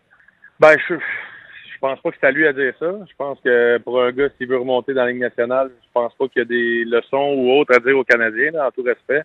Ben, 0.58 0.78
je, 0.88 0.94
je 0.94 1.78
pense 1.78 2.00
pas 2.00 2.10
que 2.10 2.16
c'est 2.18 2.26
à 2.26 2.30
lui 2.30 2.46
à 2.46 2.54
dire 2.54 2.72
ça. 2.80 2.90
Je 3.06 3.14
pense 3.18 3.38
que 3.44 3.76
pour 3.84 4.00
un 4.02 4.12
gars, 4.12 4.30
s'il 4.38 4.48
veut 4.48 4.56
remonter 4.56 4.94
dans 4.94 5.04
la 5.04 5.10
Ligue 5.10 5.20
nationale, 5.20 5.72
je 5.78 5.88
pense 5.92 6.14
pas 6.14 6.26
qu'il 6.28 6.40
y 6.40 6.44
a 6.46 6.48
des 6.48 6.84
leçons 6.86 7.34
ou 7.36 7.50
autres 7.52 7.76
à 7.76 7.80
dire 7.80 7.98
aux 7.98 8.04
Canadiens, 8.04 8.52
en 8.54 8.70
tout 8.70 8.82
respect. 8.82 9.22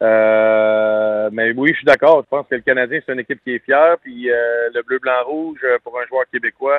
Euh, 0.00 1.30
mais 1.32 1.50
oui, 1.50 1.70
je 1.70 1.78
suis 1.78 1.84
d'accord. 1.84 2.22
Je 2.22 2.28
pense 2.28 2.46
que 2.46 2.54
le 2.54 2.60
Canadien, 2.60 3.00
c'est 3.04 3.12
une 3.12 3.18
équipe 3.18 3.42
qui 3.42 3.56
est 3.56 3.64
fière. 3.64 3.96
Puis 4.00 4.30
euh, 4.30 4.68
le 4.72 4.82
bleu, 4.82 5.00
blanc, 5.00 5.24
rouge, 5.26 5.66
pour 5.82 5.98
un 5.98 6.06
joueur 6.06 6.26
québécois, 6.32 6.78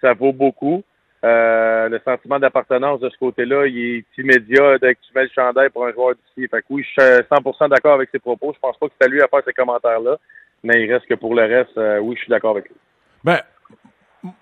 ça 0.00 0.12
vaut 0.12 0.32
beaucoup. 0.32 0.82
Euh, 1.24 1.88
le 1.88 2.00
sentiment 2.04 2.40
d'appartenance 2.40 2.98
de 2.98 3.08
ce 3.08 3.16
côté-là, 3.16 3.66
il 3.66 3.78
est 3.78 4.04
immédiat 4.18 4.78
dès 4.78 4.96
que 4.96 5.00
tu 5.06 5.14
mets 5.14 5.22
le 5.22 5.30
chandail 5.32 5.70
pour 5.70 5.86
un 5.86 5.92
joueur 5.92 6.14
d'ici. 6.14 6.48
Fait 6.48 6.60
que 6.60 6.66
oui, 6.70 6.82
je 6.82 7.00
suis 7.00 7.12
100% 7.30 7.68
d'accord 7.68 7.94
avec 7.94 8.10
ses 8.10 8.18
propos. 8.18 8.52
Je 8.52 8.58
pense 8.58 8.76
pas 8.76 8.88
que 8.88 8.92
c'est 9.00 9.06
à 9.06 9.08
lui 9.08 9.22
à 9.22 9.28
faire 9.28 9.42
ces 9.46 9.52
commentaires-là, 9.52 10.16
mais 10.64 10.82
il 10.82 10.92
reste 10.92 11.06
que 11.06 11.14
pour 11.14 11.34
le 11.34 11.42
reste, 11.42 11.78
euh, 11.78 12.00
oui, 12.00 12.16
je 12.16 12.22
suis 12.22 12.30
d'accord 12.30 12.52
avec 12.52 12.68
lui. 12.68 12.74
Ben, 13.22 13.38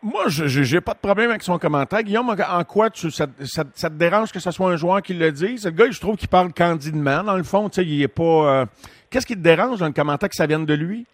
moi, 0.03 0.25
je 0.29 0.75
n'ai 0.75 0.81
pas 0.81 0.95
de 0.95 0.99
problème 0.99 1.31
avec 1.31 1.43
son 1.43 1.59
commentaire. 1.59 2.03
Guillaume, 2.03 2.31
en 2.31 2.65
quoi 2.65 2.89
tu, 2.89 3.11
ça, 3.11 3.27
te 3.27 3.89
dérange 3.89 4.33
que 4.33 4.41
ce 4.41 4.51
soit 4.51 4.71
un 4.71 4.77
joueur 4.77 5.03
qui 5.03 5.13
le 5.13 5.33
dise? 5.33 5.67
Le 5.67 5.73
gars, 5.73 5.91
je 5.91 6.01
trouve 6.01 6.17
qu'il 6.17 6.29
parle 6.29 6.53
candidement. 6.53 7.23
Dans 7.23 7.37
le 7.37 7.43
fond, 7.43 7.69
tu 7.69 7.83
sais, 7.83 7.87
il 7.87 8.03
est 8.03 8.09
pas... 8.09 8.23
Euh, 8.63 8.67
qu'est-ce 9.11 9.27
qui 9.27 9.35
te 9.35 9.41
dérange 9.41 9.79
dans 9.79 9.87
le 9.87 9.93
commentaire 9.93 10.31
que 10.31 10.35
ça 10.35 10.47
vienne 10.47 10.65
de 10.65 10.75
lui? 10.75 11.07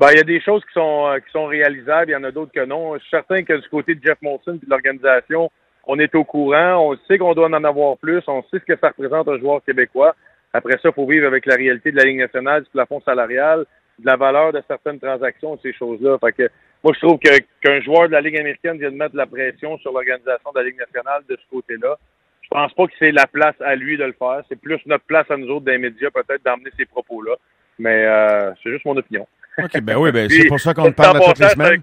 Ben, 0.00 0.08
il 0.12 0.16
y 0.16 0.20
a 0.20 0.24
des 0.24 0.40
choses 0.40 0.64
qui 0.64 0.72
sont, 0.72 1.08
euh, 1.08 1.18
qui 1.18 1.30
sont 1.30 1.44
réalisables, 1.44 2.10
il 2.10 2.14
y 2.14 2.16
en 2.16 2.24
a 2.24 2.30
d'autres 2.30 2.52
que 2.52 2.64
non. 2.64 2.94
Je 2.94 3.00
suis 3.00 3.10
certain 3.10 3.42
que 3.42 3.52
du 3.52 3.68
côté 3.68 3.94
de 3.94 4.02
Jeff 4.02 4.16
Molson 4.22 4.54
et 4.54 4.64
de 4.64 4.70
l'organisation, 4.70 5.52
on 5.86 5.98
est 5.98 6.14
au 6.14 6.24
courant, 6.24 6.78
on 6.78 6.96
sait 7.06 7.18
qu'on 7.18 7.34
doit 7.34 7.48
en 7.48 7.64
avoir 7.64 7.98
plus, 7.98 8.22
on 8.26 8.42
sait 8.44 8.60
ce 8.60 8.64
que 8.64 8.78
ça 8.80 8.88
représente 8.88 9.28
un 9.28 9.38
joueur 9.38 9.62
québécois. 9.62 10.16
Après 10.54 10.78
ça, 10.78 10.88
il 10.88 10.94
faut 10.94 11.06
vivre 11.06 11.26
avec 11.26 11.44
la 11.44 11.54
réalité 11.54 11.92
de 11.92 11.98
la 11.98 12.04
Ligue 12.04 12.20
nationale, 12.20 12.62
du 12.62 12.70
plafond 12.70 13.02
salarial, 13.02 13.66
de 13.98 14.06
la 14.06 14.16
valeur 14.16 14.54
de 14.54 14.62
certaines 14.66 14.98
transactions, 14.98 15.58
ces 15.62 15.74
choses-là. 15.74 16.16
Fait 16.18 16.32
que 16.32 16.50
moi, 16.82 16.94
je 16.94 17.06
trouve 17.06 17.18
que 17.18 17.36
qu'un 17.60 17.82
joueur 17.82 18.08
de 18.08 18.12
la 18.12 18.22
Ligue 18.22 18.38
américaine 18.38 18.78
vient 18.78 18.90
de 18.90 18.96
mettre 18.96 19.16
la 19.16 19.26
pression 19.26 19.76
sur 19.80 19.92
l'organisation 19.92 20.50
de 20.54 20.60
la 20.60 20.64
Ligue 20.64 20.78
nationale 20.78 21.24
de 21.28 21.36
ce 21.36 21.50
côté-là. 21.54 21.98
Je 22.40 22.48
pense 22.48 22.72
pas 22.72 22.86
que 22.86 22.94
c'est 22.98 23.12
la 23.12 23.26
place 23.26 23.60
à 23.60 23.76
lui 23.76 23.98
de 23.98 24.04
le 24.04 24.14
faire. 24.14 24.40
C'est 24.48 24.58
plus 24.58 24.80
notre 24.86 25.04
place 25.04 25.30
à 25.30 25.36
nous 25.36 25.50
autres 25.50 25.66
des 25.66 25.76
médias, 25.76 26.08
peut-être, 26.10 26.42
d'emmener 26.42 26.70
ces 26.78 26.86
propos-là. 26.86 27.34
Mais 27.78 28.06
euh, 28.06 28.52
c'est 28.62 28.70
juste 28.70 28.86
mon 28.86 28.96
opinion. 28.96 29.26
OK, 29.64 29.80
ben 29.80 29.96
oui, 29.96 30.12
ben 30.12 30.28
c'est 30.28 30.48
pour 30.48 30.60
ça 30.60 30.74
qu'on 30.74 30.92
parle 30.92 31.20
toutes 31.24 31.38
les 31.38 31.48
semaines. 31.48 31.82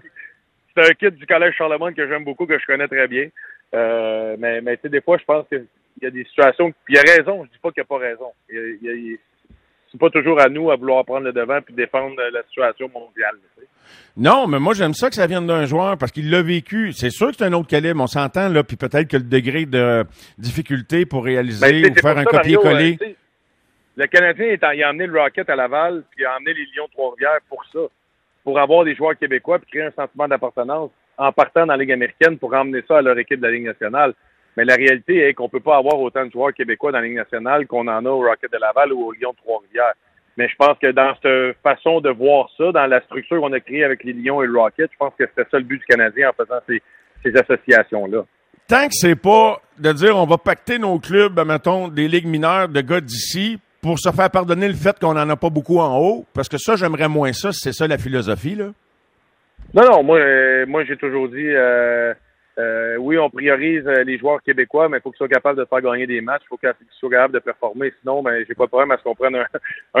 C'est 0.74 0.90
un 0.90 0.94
kit 0.94 1.10
du 1.10 1.26
Collège 1.26 1.54
Charlemagne 1.56 1.94
que 1.94 2.06
j'aime 2.06 2.24
beaucoup, 2.24 2.46
que 2.46 2.58
je 2.58 2.66
connais 2.66 2.88
très 2.88 3.08
bien. 3.08 3.28
Euh, 3.74 4.36
mais 4.38 4.60
mais 4.60 4.76
tu 4.76 4.82
sais, 4.82 4.88
des 4.88 5.00
fois, 5.00 5.18
je 5.18 5.24
pense 5.24 5.46
qu'il 5.48 5.66
y 6.02 6.06
a 6.06 6.10
des 6.10 6.24
situations. 6.24 6.72
Puis 6.84 6.94
il 6.94 6.98
a 6.98 7.02
raison, 7.02 7.44
je 7.44 7.50
dis 7.50 7.58
pas 7.60 7.70
qu'il 7.70 7.82
n'y 7.82 7.86
a 7.86 7.98
pas 7.98 7.98
raison. 7.98 8.32
Il, 8.48 8.78
il, 8.82 9.18
c'est 9.90 9.98
pas 9.98 10.10
toujours 10.10 10.40
à 10.40 10.48
nous 10.48 10.70
à 10.70 10.76
vouloir 10.76 11.04
prendre 11.04 11.24
le 11.24 11.32
devant 11.32 11.60
puis 11.62 11.74
défendre 11.74 12.16
la 12.32 12.42
situation 12.44 12.88
mondiale. 12.92 13.36
Non, 14.16 14.46
mais 14.46 14.58
moi 14.58 14.74
j'aime 14.74 14.94
ça 14.94 15.08
que 15.08 15.14
ça 15.14 15.26
vienne 15.26 15.46
d'un 15.46 15.64
joueur 15.64 15.96
parce 15.96 16.12
qu'il 16.12 16.30
l'a 16.30 16.42
vécu. 16.42 16.92
C'est 16.92 17.10
sûr 17.10 17.28
que 17.28 17.36
c'est 17.38 17.44
un 17.44 17.52
autre 17.54 17.68
calibre, 17.68 18.02
on 18.02 18.06
s'entend 18.06 18.48
là, 18.48 18.62
puis 18.62 18.76
peut-être 18.76 19.08
que 19.08 19.16
le 19.16 19.22
degré 19.22 19.64
de 19.64 20.04
difficulté 20.36 21.06
pour 21.06 21.24
réaliser 21.24 21.82
ben, 21.82 21.92
ou 21.92 21.94
faire 21.94 22.18
un 22.18 22.24
copier-coller. 22.24 22.98
Le 23.98 24.06
Canadien, 24.06 24.56
il 24.72 24.84
a 24.84 24.90
emmené 24.90 25.08
le 25.08 25.20
Rocket 25.20 25.50
à 25.50 25.56
Laval, 25.56 26.04
puis 26.12 26.22
il 26.22 26.26
a 26.26 26.36
emmené 26.36 26.54
les 26.54 26.66
Lions 26.66 26.86
Trois-Rivières 26.92 27.40
pour 27.48 27.64
ça, 27.72 27.80
pour 28.44 28.56
avoir 28.60 28.84
des 28.84 28.94
joueurs 28.94 29.18
québécois, 29.18 29.58
puis 29.58 29.72
créer 29.72 29.88
un 29.88 29.90
sentiment 29.90 30.28
d'appartenance 30.28 30.92
en 31.16 31.32
partant 31.32 31.66
dans 31.66 31.72
la 31.72 31.78
Ligue 31.78 31.90
américaine 31.90 32.38
pour 32.38 32.54
emmener 32.54 32.84
ça 32.86 32.98
à 32.98 33.02
leur 33.02 33.18
équipe 33.18 33.40
de 33.40 33.46
la 33.46 33.50
Ligue 33.50 33.66
nationale. 33.66 34.14
Mais 34.56 34.64
la 34.64 34.76
réalité 34.76 35.26
est 35.26 35.34
qu'on 35.34 35.48
peut 35.48 35.58
pas 35.58 35.78
avoir 35.78 35.98
autant 35.98 36.24
de 36.24 36.30
joueurs 36.30 36.54
québécois 36.54 36.92
dans 36.92 37.00
la 37.00 37.06
Ligue 37.06 37.16
nationale 37.16 37.66
qu'on 37.66 37.88
en 37.88 38.06
a 38.06 38.08
au 38.08 38.22
Rocket 38.22 38.52
de 38.52 38.58
Laval 38.58 38.92
ou 38.92 39.02
au 39.02 39.10
Lions 39.10 39.34
Trois-Rivières. 39.42 39.94
Mais 40.36 40.48
je 40.48 40.54
pense 40.54 40.78
que 40.80 40.92
dans 40.92 41.16
cette 41.20 41.56
façon 41.64 42.00
de 42.00 42.10
voir 42.10 42.48
ça, 42.56 42.70
dans 42.70 42.86
la 42.86 43.00
structure 43.00 43.40
qu'on 43.40 43.52
a 43.52 43.58
créée 43.58 43.82
avec 43.82 44.04
les 44.04 44.12
Lions 44.12 44.44
et 44.44 44.46
le 44.46 44.56
Rocket, 44.56 44.88
je 44.92 44.96
pense 44.96 45.12
que 45.18 45.26
c'était 45.26 45.50
ça 45.50 45.58
le 45.58 45.64
but 45.64 45.78
du 45.78 45.86
Canadien 45.86 46.30
en 46.30 46.44
faisant 46.44 46.60
ces, 46.68 46.80
ces 47.24 47.36
associations-là. 47.36 48.24
Tant 48.68 48.86
que 48.86 48.92
c'est 48.92 49.16
pas 49.16 49.60
de 49.76 49.92
dire 49.92 50.16
on 50.16 50.26
va 50.26 50.38
pacter 50.38 50.78
nos 50.78 51.00
clubs, 51.00 51.36
mettons, 51.44 51.88
des 51.88 52.06
ligues 52.06 52.28
mineures 52.28 52.68
de 52.68 52.80
gars 52.80 53.00
d'ici 53.00 53.58
pour 53.88 53.98
se 53.98 54.10
faire 54.10 54.30
pardonner 54.30 54.68
le 54.68 54.74
fait 54.74 54.98
qu'on 54.98 55.14
n'en 55.14 55.26
a 55.30 55.36
pas 55.36 55.48
beaucoup 55.48 55.78
en 55.78 55.98
haut? 55.98 56.26
Parce 56.34 56.46
que 56.46 56.58
ça, 56.58 56.76
j'aimerais 56.76 57.08
moins 57.08 57.32
ça, 57.32 57.52
c'est 57.52 57.72
ça 57.72 57.86
la 57.86 57.96
philosophie, 57.96 58.54
là. 58.54 58.66
Non, 59.72 59.82
non, 59.90 60.02
moi, 60.02 60.18
euh, 60.18 60.66
moi 60.66 60.84
j'ai 60.84 60.98
toujours 60.98 61.26
dit, 61.30 61.48
euh, 61.48 62.12
euh, 62.58 62.96
oui, 62.98 63.16
on 63.16 63.30
priorise 63.30 63.86
les 63.86 64.18
joueurs 64.18 64.42
québécois, 64.42 64.90
mais 64.90 64.98
il 64.98 65.00
faut 65.00 65.10
qu'ils 65.10 65.16
soient 65.16 65.28
capables 65.28 65.58
de 65.58 65.64
faire 65.64 65.80
gagner 65.80 66.06
des 66.06 66.20
matchs, 66.20 66.42
il 66.44 66.48
faut 66.48 66.58
qu'ils 66.58 66.70
soient 66.98 67.08
capables 67.08 67.32
de 67.32 67.38
performer. 67.38 67.94
Sinon, 68.02 68.22
ben, 68.22 68.44
j'ai 68.46 68.54
pas 68.54 68.64
de 68.64 68.68
problème 68.68 68.90
à 68.90 68.98
ce 68.98 69.04
qu'on 69.04 69.14
prenne 69.14 69.36
un, 69.36 69.46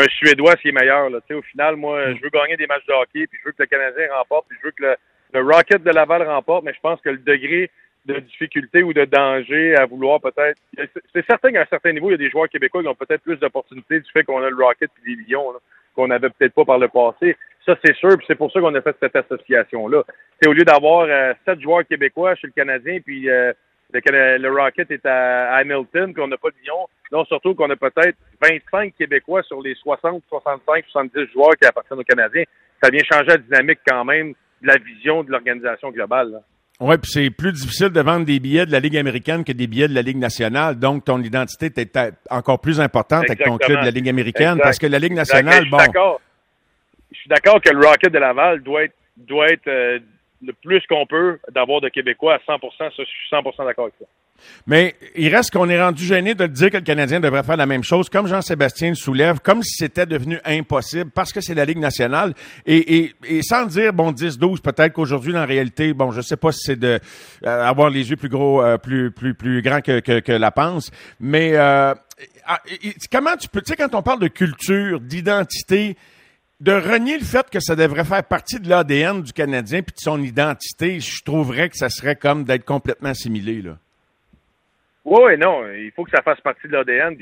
Suédois 0.18 0.56
s'il 0.60 0.68
est 0.68 0.78
meilleur. 0.78 1.08
Là. 1.08 1.20
Au 1.30 1.42
final, 1.42 1.76
moi, 1.76 2.12
je 2.12 2.22
veux 2.22 2.30
gagner 2.30 2.58
des 2.58 2.66
matchs 2.66 2.84
de 2.86 2.92
hockey, 2.92 3.26
puis 3.26 3.38
je 3.40 3.46
veux 3.46 3.52
que 3.52 3.62
le 3.62 3.66
Canadien 3.68 4.04
remporte, 4.18 4.44
puis 4.50 4.58
je 4.60 4.66
veux 4.66 4.72
que 4.72 4.82
le, 4.82 4.96
le 5.32 5.50
Rocket 5.50 5.82
de 5.82 5.90
Laval 5.90 6.24
remporte, 6.24 6.64
mais 6.64 6.74
je 6.74 6.80
pense 6.80 7.00
que 7.00 7.08
le 7.08 7.18
degré 7.18 7.70
de 8.06 8.20
difficulté 8.20 8.82
ou 8.82 8.92
de 8.92 9.04
danger 9.04 9.76
à 9.76 9.86
vouloir 9.86 10.20
peut-être. 10.20 10.58
C'est 11.14 11.26
certain 11.26 11.52
qu'à 11.52 11.62
un 11.62 11.66
certain 11.66 11.92
niveau, 11.92 12.08
il 12.08 12.12
y 12.12 12.14
a 12.14 12.18
des 12.18 12.30
joueurs 12.30 12.48
québécois 12.48 12.82
qui 12.82 12.88
ont 12.88 12.94
peut-être 12.94 13.22
plus 13.22 13.36
d'opportunités 13.36 14.00
du 14.00 14.10
fait 14.10 14.24
qu'on 14.24 14.42
a 14.42 14.48
le 14.48 14.56
Rocket 14.56 14.90
et 15.06 15.10
les 15.10 15.16
Lions, 15.28 15.52
qu'on 15.94 16.08
n'avait 16.08 16.30
peut-être 16.30 16.54
pas 16.54 16.64
par 16.64 16.78
le 16.78 16.88
passé. 16.88 17.36
Ça, 17.66 17.76
c'est 17.84 17.94
sûr, 17.96 18.16
puis 18.16 18.24
c'est 18.26 18.34
pour 18.34 18.50
ça 18.50 18.60
qu'on 18.60 18.74
a 18.74 18.80
fait 18.80 18.96
cette 19.00 19.16
association-là. 19.16 20.02
C'est 20.40 20.48
au 20.48 20.52
lieu 20.52 20.64
d'avoir 20.64 21.06
euh, 21.08 21.34
sept 21.44 21.60
joueurs 21.60 21.86
québécois 21.86 22.34
chez 22.36 22.46
le 22.46 22.52
Canadien, 22.54 22.98
puis 23.04 23.28
euh, 23.28 23.52
le, 23.92 24.48
Rocket 24.48 24.90
est 24.90 25.06
à, 25.06 25.56
Hamilton, 25.56 26.14
qu'on 26.14 26.28
n'a 26.28 26.36
pas 26.36 26.50
de 26.50 26.56
Lyon. 26.62 26.88
Non, 27.12 27.24
surtout 27.24 27.54
qu'on 27.54 27.70
a 27.70 27.76
peut-être 27.76 28.16
25 28.40 28.94
Québécois 28.96 29.42
sur 29.42 29.62
les 29.62 29.74
60, 29.74 30.22
65, 30.28 30.84
70 30.88 31.32
joueurs 31.32 31.56
qui 31.60 31.66
appartiennent 31.66 32.00
aux 32.00 32.04
Canadiens. 32.04 32.44
Ça 32.82 32.90
vient 32.90 33.02
changer 33.10 33.28
la 33.28 33.36
dynamique 33.38 33.80
quand 33.86 34.04
même 34.04 34.34
de 34.62 34.66
la 34.66 34.76
vision 34.76 35.24
de 35.24 35.30
l'organisation 35.30 35.90
globale. 35.90 36.42
Oui, 36.80 36.96
puis 36.98 37.10
c'est 37.10 37.30
plus 37.30 37.52
difficile 37.52 37.88
de 37.88 38.00
vendre 38.00 38.24
des 38.24 38.38
billets 38.38 38.64
de 38.64 38.70
la 38.70 38.78
Ligue 38.78 38.96
américaine 38.96 39.42
que 39.42 39.50
des 39.50 39.66
billets 39.66 39.88
de 39.88 39.94
la 39.94 40.02
Ligue 40.02 40.18
nationale. 40.18 40.78
Donc, 40.78 41.04
ton 41.04 41.20
identité 41.20 41.72
est 41.76 41.98
encore 42.30 42.60
plus 42.60 42.80
importante 42.80 43.24
avec 43.28 43.42
ton 43.42 43.58
club 43.58 43.80
de 43.80 43.84
la 43.84 43.90
Ligue 43.90 44.08
américaine 44.08 44.58
parce 44.62 44.78
que 44.78 44.86
la 44.86 45.00
Ligue 45.00 45.14
nationale, 45.14 45.68
bon. 45.68 45.78
Je 47.10 47.18
suis 47.18 47.28
d'accord 47.28 47.60
que 47.60 47.70
le 47.70 47.84
Rocket 47.84 48.12
de 48.12 48.18
Laval 48.18 48.62
doit 48.62 48.84
être, 48.84 48.94
doit 49.16 49.48
être 49.48 49.66
euh, 49.66 49.98
le 50.42 50.52
plus 50.52 50.82
qu'on 50.88 51.06
peut 51.06 51.38
d'avoir 51.52 51.80
de 51.80 51.88
Québécois 51.88 52.34
à 52.34 52.38
100 52.46 52.58
ça, 52.78 52.88
je 52.96 53.04
suis 53.04 53.28
100 53.30 53.42
d'accord 53.64 53.84
avec 53.84 53.94
ça. 53.98 54.06
Mais 54.66 54.94
il 55.16 55.34
reste 55.34 55.50
qu'on 55.50 55.68
est 55.68 55.82
rendu 55.82 56.04
gêné 56.04 56.34
de 56.34 56.46
dire 56.46 56.70
que 56.70 56.76
le 56.76 56.82
Canadien 56.82 57.20
devrait 57.20 57.42
faire 57.42 57.56
la 57.56 57.66
même 57.66 57.82
chose, 57.82 58.08
comme 58.08 58.26
Jean-Sébastien 58.26 58.90
le 58.90 58.94
soulève, 58.94 59.40
comme 59.40 59.62
si 59.62 59.76
c'était 59.76 60.06
devenu 60.06 60.38
impossible, 60.44 61.10
parce 61.10 61.32
que 61.32 61.40
c'est 61.40 61.54
la 61.54 61.64
Ligue 61.64 61.78
nationale. 61.78 62.34
Et, 62.66 63.12
et, 63.28 63.42
sans 63.42 63.66
dire, 63.66 63.92
bon, 63.92 64.12
10-12, 64.12 64.60
peut-être 64.60 64.92
qu'aujourd'hui, 64.92 65.36
en 65.36 65.46
réalité, 65.46 65.92
bon, 65.92 66.12
je 66.12 66.20
sais 66.20 66.36
pas 66.36 66.52
si 66.52 66.60
c'est 66.62 66.78
de 66.78 67.00
euh, 67.44 67.64
avoir 67.64 67.90
les 67.90 68.10
yeux 68.10 68.16
plus 68.16 68.28
gros, 68.28 68.62
euh, 68.62 68.78
plus, 68.78 69.10
plus, 69.10 69.34
plus 69.34 69.62
grands 69.62 69.80
que, 69.80 70.00
que, 70.00 70.20
que 70.20 70.32
la 70.32 70.50
panse, 70.50 70.90
mais 71.18 71.52
euh, 71.54 71.94
ah, 72.46 72.60
comment 73.10 73.36
tu 73.36 73.48
peux, 73.48 73.60
tu 73.60 73.72
sais, 73.72 73.76
quand 73.76 73.94
on 73.94 74.02
parle 74.02 74.20
de 74.20 74.28
culture, 74.28 75.00
d'identité, 75.00 75.96
de 76.60 76.72
renier 76.72 77.18
le 77.18 77.24
fait 77.24 77.48
que 77.50 77.60
ça 77.60 77.76
devrait 77.76 78.04
faire 78.04 78.24
partie 78.24 78.58
de 78.58 78.68
l'ADN 78.68 79.22
du 79.22 79.32
Canadien 79.32 79.82
puis 79.82 79.94
de 79.94 80.00
son 80.00 80.20
identité, 80.22 81.00
je 81.00 81.22
trouverais 81.22 81.68
que 81.68 81.76
ça 81.76 81.88
serait 81.88 82.16
comme 82.16 82.44
d'être 82.44 82.64
complètement 82.64 83.10
assimilé, 83.10 83.62
là. 83.62 83.76
Oui, 85.04 85.38
non, 85.38 85.64
il 85.72 85.90
faut 85.92 86.04
que 86.04 86.10
ça 86.10 86.20
fasse 86.20 86.40
partie 86.40 86.68
de 86.68 86.72
l'ADN. 86.72 87.16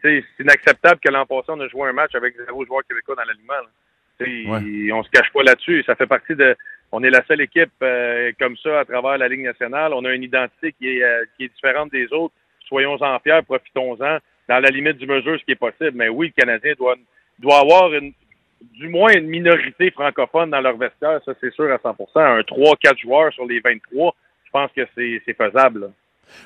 C'est 0.00 0.24
inacceptable 0.38 1.00
que 1.00 1.10
l'an 1.10 1.26
passé, 1.26 1.46
on 1.48 1.60
a 1.60 1.66
joué 1.66 1.88
un 1.88 1.92
match 1.92 2.14
avec 2.14 2.36
zéro 2.36 2.64
joueur 2.64 2.82
québécois 2.86 3.16
dans 3.16 3.24
l'alignement. 3.24 3.54
Ouais. 4.20 4.92
On 4.92 5.02
se 5.02 5.10
cache 5.10 5.32
pas 5.32 5.42
là-dessus. 5.42 5.82
Ça 5.84 5.96
fait 5.96 6.06
partie 6.06 6.36
de. 6.36 6.56
On 6.92 7.02
est 7.02 7.10
la 7.10 7.24
seule 7.26 7.40
équipe 7.40 7.72
euh, 7.82 8.32
comme 8.38 8.56
ça 8.58 8.80
à 8.80 8.84
travers 8.84 9.18
la 9.18 9.28
Ligue 9.28 9.44
nationale. 9.44 9.92
On 9.94 10.04
a 10.04 10.12
une 10.12 10.22
identité 10.22 10.72
qui 10.72 10.88
est, 10.88 11.02
euh, 11.02 11.24
qui 11.36 11.44
est 11.44 11.54
différente 11.54 11.90
des 11.90 12.12
autres. 12.12 12.34
Soyons-en 12.66 13.18
fiers, 13.20 13.42
profitons-en 13.44 14.18
dans 14.48 14.60
la 14.60 14.70
limite 14.70 14.96
du 14.98 15.06
mesure, 15.06 15.38
ce 15.38 15.44
qui 15.44 15.52
est 15.52 15.56
possible. 15.56 15.92
Mais 15.94 16.08
oui, 16.08 16.32
le 16.34 16.40
Canadien 16.40 16.74
doit, 16.78 16.96
doit 17.38 17.60
avoir 17.60 17.92
une, 17.92 18.12
du 18.60 18.88
moins 18.88 19.12
une 19.12 19.28
minorité 19.28 19.90
francophone 19.90 20.50
dans 20.50 20.60
leur 20.60 20.76
vestiaire, 20.76 21.20
ça 21.24 21.32
c'est 21.40 21.52
sûr 21.52 21.70
à 21.72 21.76
100% 21.76 21.96
Un 22.16 22.40
3-4 22.40 23.00
joueurs 23.00 23.32
sur 23.32 23.46
les 23.46 23.60
23, 23.60 24.14
je 24.44 24.50
pense 24.50 24.70
que 24.72 24.82
c'est 24.94 25.34
faisable. 25.34 25.90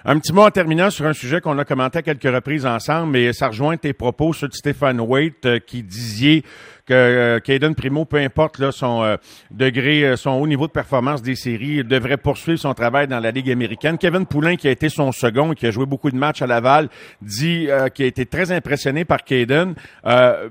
Un 0.04 0.18
petit 0.18 0.32
mot 0.32 0.42
en 0.42 0.50
terminant 0.50 0.90
sur 0.90 1.06
un 1.06 1.12
sujet 1.12 1.40
qu'on 1.40 1.58
a 1.58 1.64
commenté 1.64 1.98
à 1.98 2.02
quelques 2.02 2.22
reprises 2.22 2.66
ensemble, 2.66 3.12
mais 3.12 3.32
ça 3.32 3.48
rejoint 3.48 3.76
tes 3.76 3.92
propos 3.92 4.32
sur 4.32 4.48
Stéphane 4.52 5.00
Waite 5.00 5.46
euh, 5.46 5.58
qui 5.58 5.82
disait 5.82 6.42
que 6.86 6.94
euh, 6.94 7.38
Caden 7.40 7.74
Primo, 7.74 8.04
peu 8.04 8.16
importe 8.16 8.58
là, 8.58 8.72
son 8.72 9.02
euh, 9.02 9.16
degré, 9.50 10.04
euh, 10.04 10.16
son 10.16 10.30
haut 10.30 10.46
niveau 10.46 10.66
de 10.66 10.72
performance 10.72 11.22
des 11.22 11.36
séries, 11.36 11.84
devrait 11.84 12.16
poursuivre 12.16 12.58
son 12.58 12.74
travail 12.74 13.06
dans 13.06 13.20
la 13.20 13.30
Ligue 13.30 13.50
américaine. 13.50 13.98
Kevin 13.98 14.26
Poulain, 14.26 14.56
qui 14.56 14.68
a 14.68 14.70
été 14.70 14.88
son 14.88 15.12
second 15.12 15.52
et 15.52 15.54
qui 15.54 15.66
a 15.66 15.70
joué 15.70 15.86
beaucoup 15.86 16.10
de 16.10 16.16
matchs 16.16 16.42
à 16.42 16.46
Laval, 16.46 16.88
dit 17.20 17.68
qu'il 17.94 18.04
a 18.04 18.08
été 18.08 18.26
très 18.26 18.50
impressionné 18.52 19.04
par 19.04 19.22
Caden, 19.24 19.74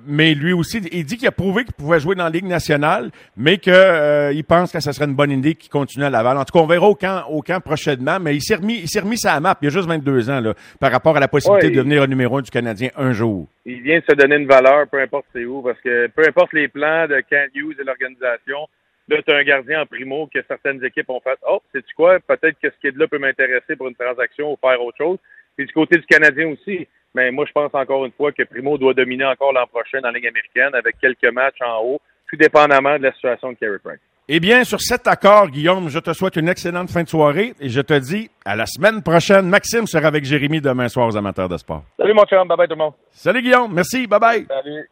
mais 0.07 0.33
lui 0.33 0.53
aussi, 0.53 0.81
il 0.91 1.05
dit 1.05 1.17
qu'il 1.17 1.27
a 1.27 1.31
prouvé 1.31 1.63
qu'il 1.63 1.73
pouvait 1.73 1.99
jouer 1.99 2.15
dans 2.15 2.23
la 2.23 2.29
Ligue 2.29 2.45
nationale, 2.45 3.11
mais 3.35 3.57
que 3.57 4.31
il 4.33 4.43
pense 4.43 4.71
que 4.71 4.79
ça 4.79 4.93
serait 4.93 5.05
une 5.05 5.15
bonne 5.15 5.31
idée 5.31 5.55
qu'il 5.55 5.69
continue 5.69 6.05
à 6.05 6.09
Laval. 6.09 6.37
En 6.37 6.45
tout 6.45 6.53
cas, 6.53 6.63
on 6.63 6.67
verra 6.67 6.87
au 6.87 6.95
camp, 6.95 7.23
au 7.29 7.41
camp 7.41 7.59
prochainement, 7.59 8.19
mais 8.19 8.35
il 8.35 8.41
s'est 8.41 8.55
remis, 8.55 8.79
il 8.81 8.89
s'est 8.89 9.01
remis 9.01 9.17
sa 9.17 9.39
map. 9.39 9.57
Il 9.61 9.65
y 9.65 9.67
a 9.67 9.71
juste 9.71 9.87
22 9.87 10.29
ans 10.29 10.39
là, 10.39 10.53
par 10.79 10.91
rapport 10.91 11.17
à 11.17 11.19
la 11.19 11.27
possibilité 11.27 11.69
de 11.69 11.75
devenir 11.75 12.03
un 12.03 12.07
numéro 12.07 12.37
un 12.37 12.41
du 12.41 12.51
Canadien 12.51 12.89
un 12.97 13.11
jour 13.11 13.47
il 13.65 13.81
vient 13.81 13.99
de 13.99 14.03
se 14.09 14.15
donner 14.15 14.37
une 14.37 14.47
valeur, 14.47 14.87
peu 14.87 14.99
importe 14.99 15.25
c'est 15.33 15.45
où, 15.45 15.61
parce 15.61 15.79
que 15.81 16.07
peu 16.07 16.20
importe 16.23 16.53
les 16.53 16.67
plans 16.67 17.07
de 17.07 17.21
Kent 17.21 17.51
Hughes 17.55 17.77
et 17.79 17.83
l'organisation, 17.83 18.67
là, 19.07 19.21
tu 19.21 19.33
as 19.33 19.37
un 19.37 19.43
gardien 19.43 19.81
en 19.81 19.85
primo 19.85 20.27
que 20.33 20.39
certaines 20.47 20.83
équipes 20.83 21.09
ont 21.09 21.19
fait 21.21 21.37
Oh, 21.47 21.61
sais-tu 21.73 21.93
quoi? 21.95 22.19
Peut-être 22.19 22.57
que 22.61 22.69
ce 22.69 22.79
qui 22.79 22.87
est 22.87 22.97
là 22.97 23.07
peut 23.07 23.19
m'intéresser 23.19 23.75
pour 23.75 23.87
une 23.87 23.95
transaction 23.95 24.51
ou 24.51 24.57
faire 24.61 24.81
autre 24.81 24.97
chose. 24.97 25.17
Puis 25.55 25.65
du 25.65 25.73
côté 25.73 25.97
du 25.97 26.05
Canadien 26.05 26.47
aussi. 26.47 26.87
Mais 27.13 27.29
moi, 27.31 27.45
je 27.45 27.51
pense 27.51 27.73
encore 27.73 28.05
une 28.05 28.13
fois 28.13 28.31
que 28.31 28.43
Primo 28.43 28.77
doit 28.77 28.93
dominer 28.93 29.25
encore 29.25 29.51
l'an 29.51 29.67
prochain 29.67 29.99
dans 29.99 30.09
la 30.09 30.13
Ligue 30.13 30.27
américaine 30.27 30.73
avec 30.73 30.97
quelques 30.99 31.31
matchs 31.33 31.61
en 31.61 31.83
haut, 31.83 32.01
tout 32.29 32.37
dépendamment 32.37 32.97
de 32.97 33.03
la 33.03 33.13
situation 33.13 33.51
de 33.51 33.57
Carey 33.57 33.79
Price. 33.83 33.99
Eh 34.29 34.39
bien, 34.39 34.63
sur 34.63 34.79
cet 34.79 35.07
accord, 35.07 35.49
Guillaume, 35.49 35.89
je 35.89 35.99
te 35.99 36.13
souhaite 36.13 36.37
une 36.37 36.47
excellente 36.47 36.89
fin 36.89 37.03
de 37.03 37.09
soirée 37.09 37.53
et 37.59 37.67
je 37.67 37.81
te 37.81 37.99
dis 37.99 38.29
à 38.45 38.55
la 38.55 38.65
semaine 38.65 39.03
prochaine. 39.03 39.49
Maxime 39.49 39.87
sera 39.87 40.07
avec 40.07 40.23
Jérémy 40.23 40.61
demain 40.61 40.87
soir 40.87 41.07
aux 41.07 41.17
amateurs 41.17 41.49
de 41.49 41.57
sport. 41.57 41.83
Salut 41.97 42.13
mon 42.13 42.23
chum, 42.23 42.47
bye 42.47 42.55
bye 42.55 42.67
tout 42.67 42.75
le 42.75 42.79
monde. 42.79 42.93
Salut 43.09 43.41
Guillaume, 43.41 43.73
merci, 43.73 44.07
bye 44.07 44.19
bye. 44.19 44.45
Salut. 44.47 44.87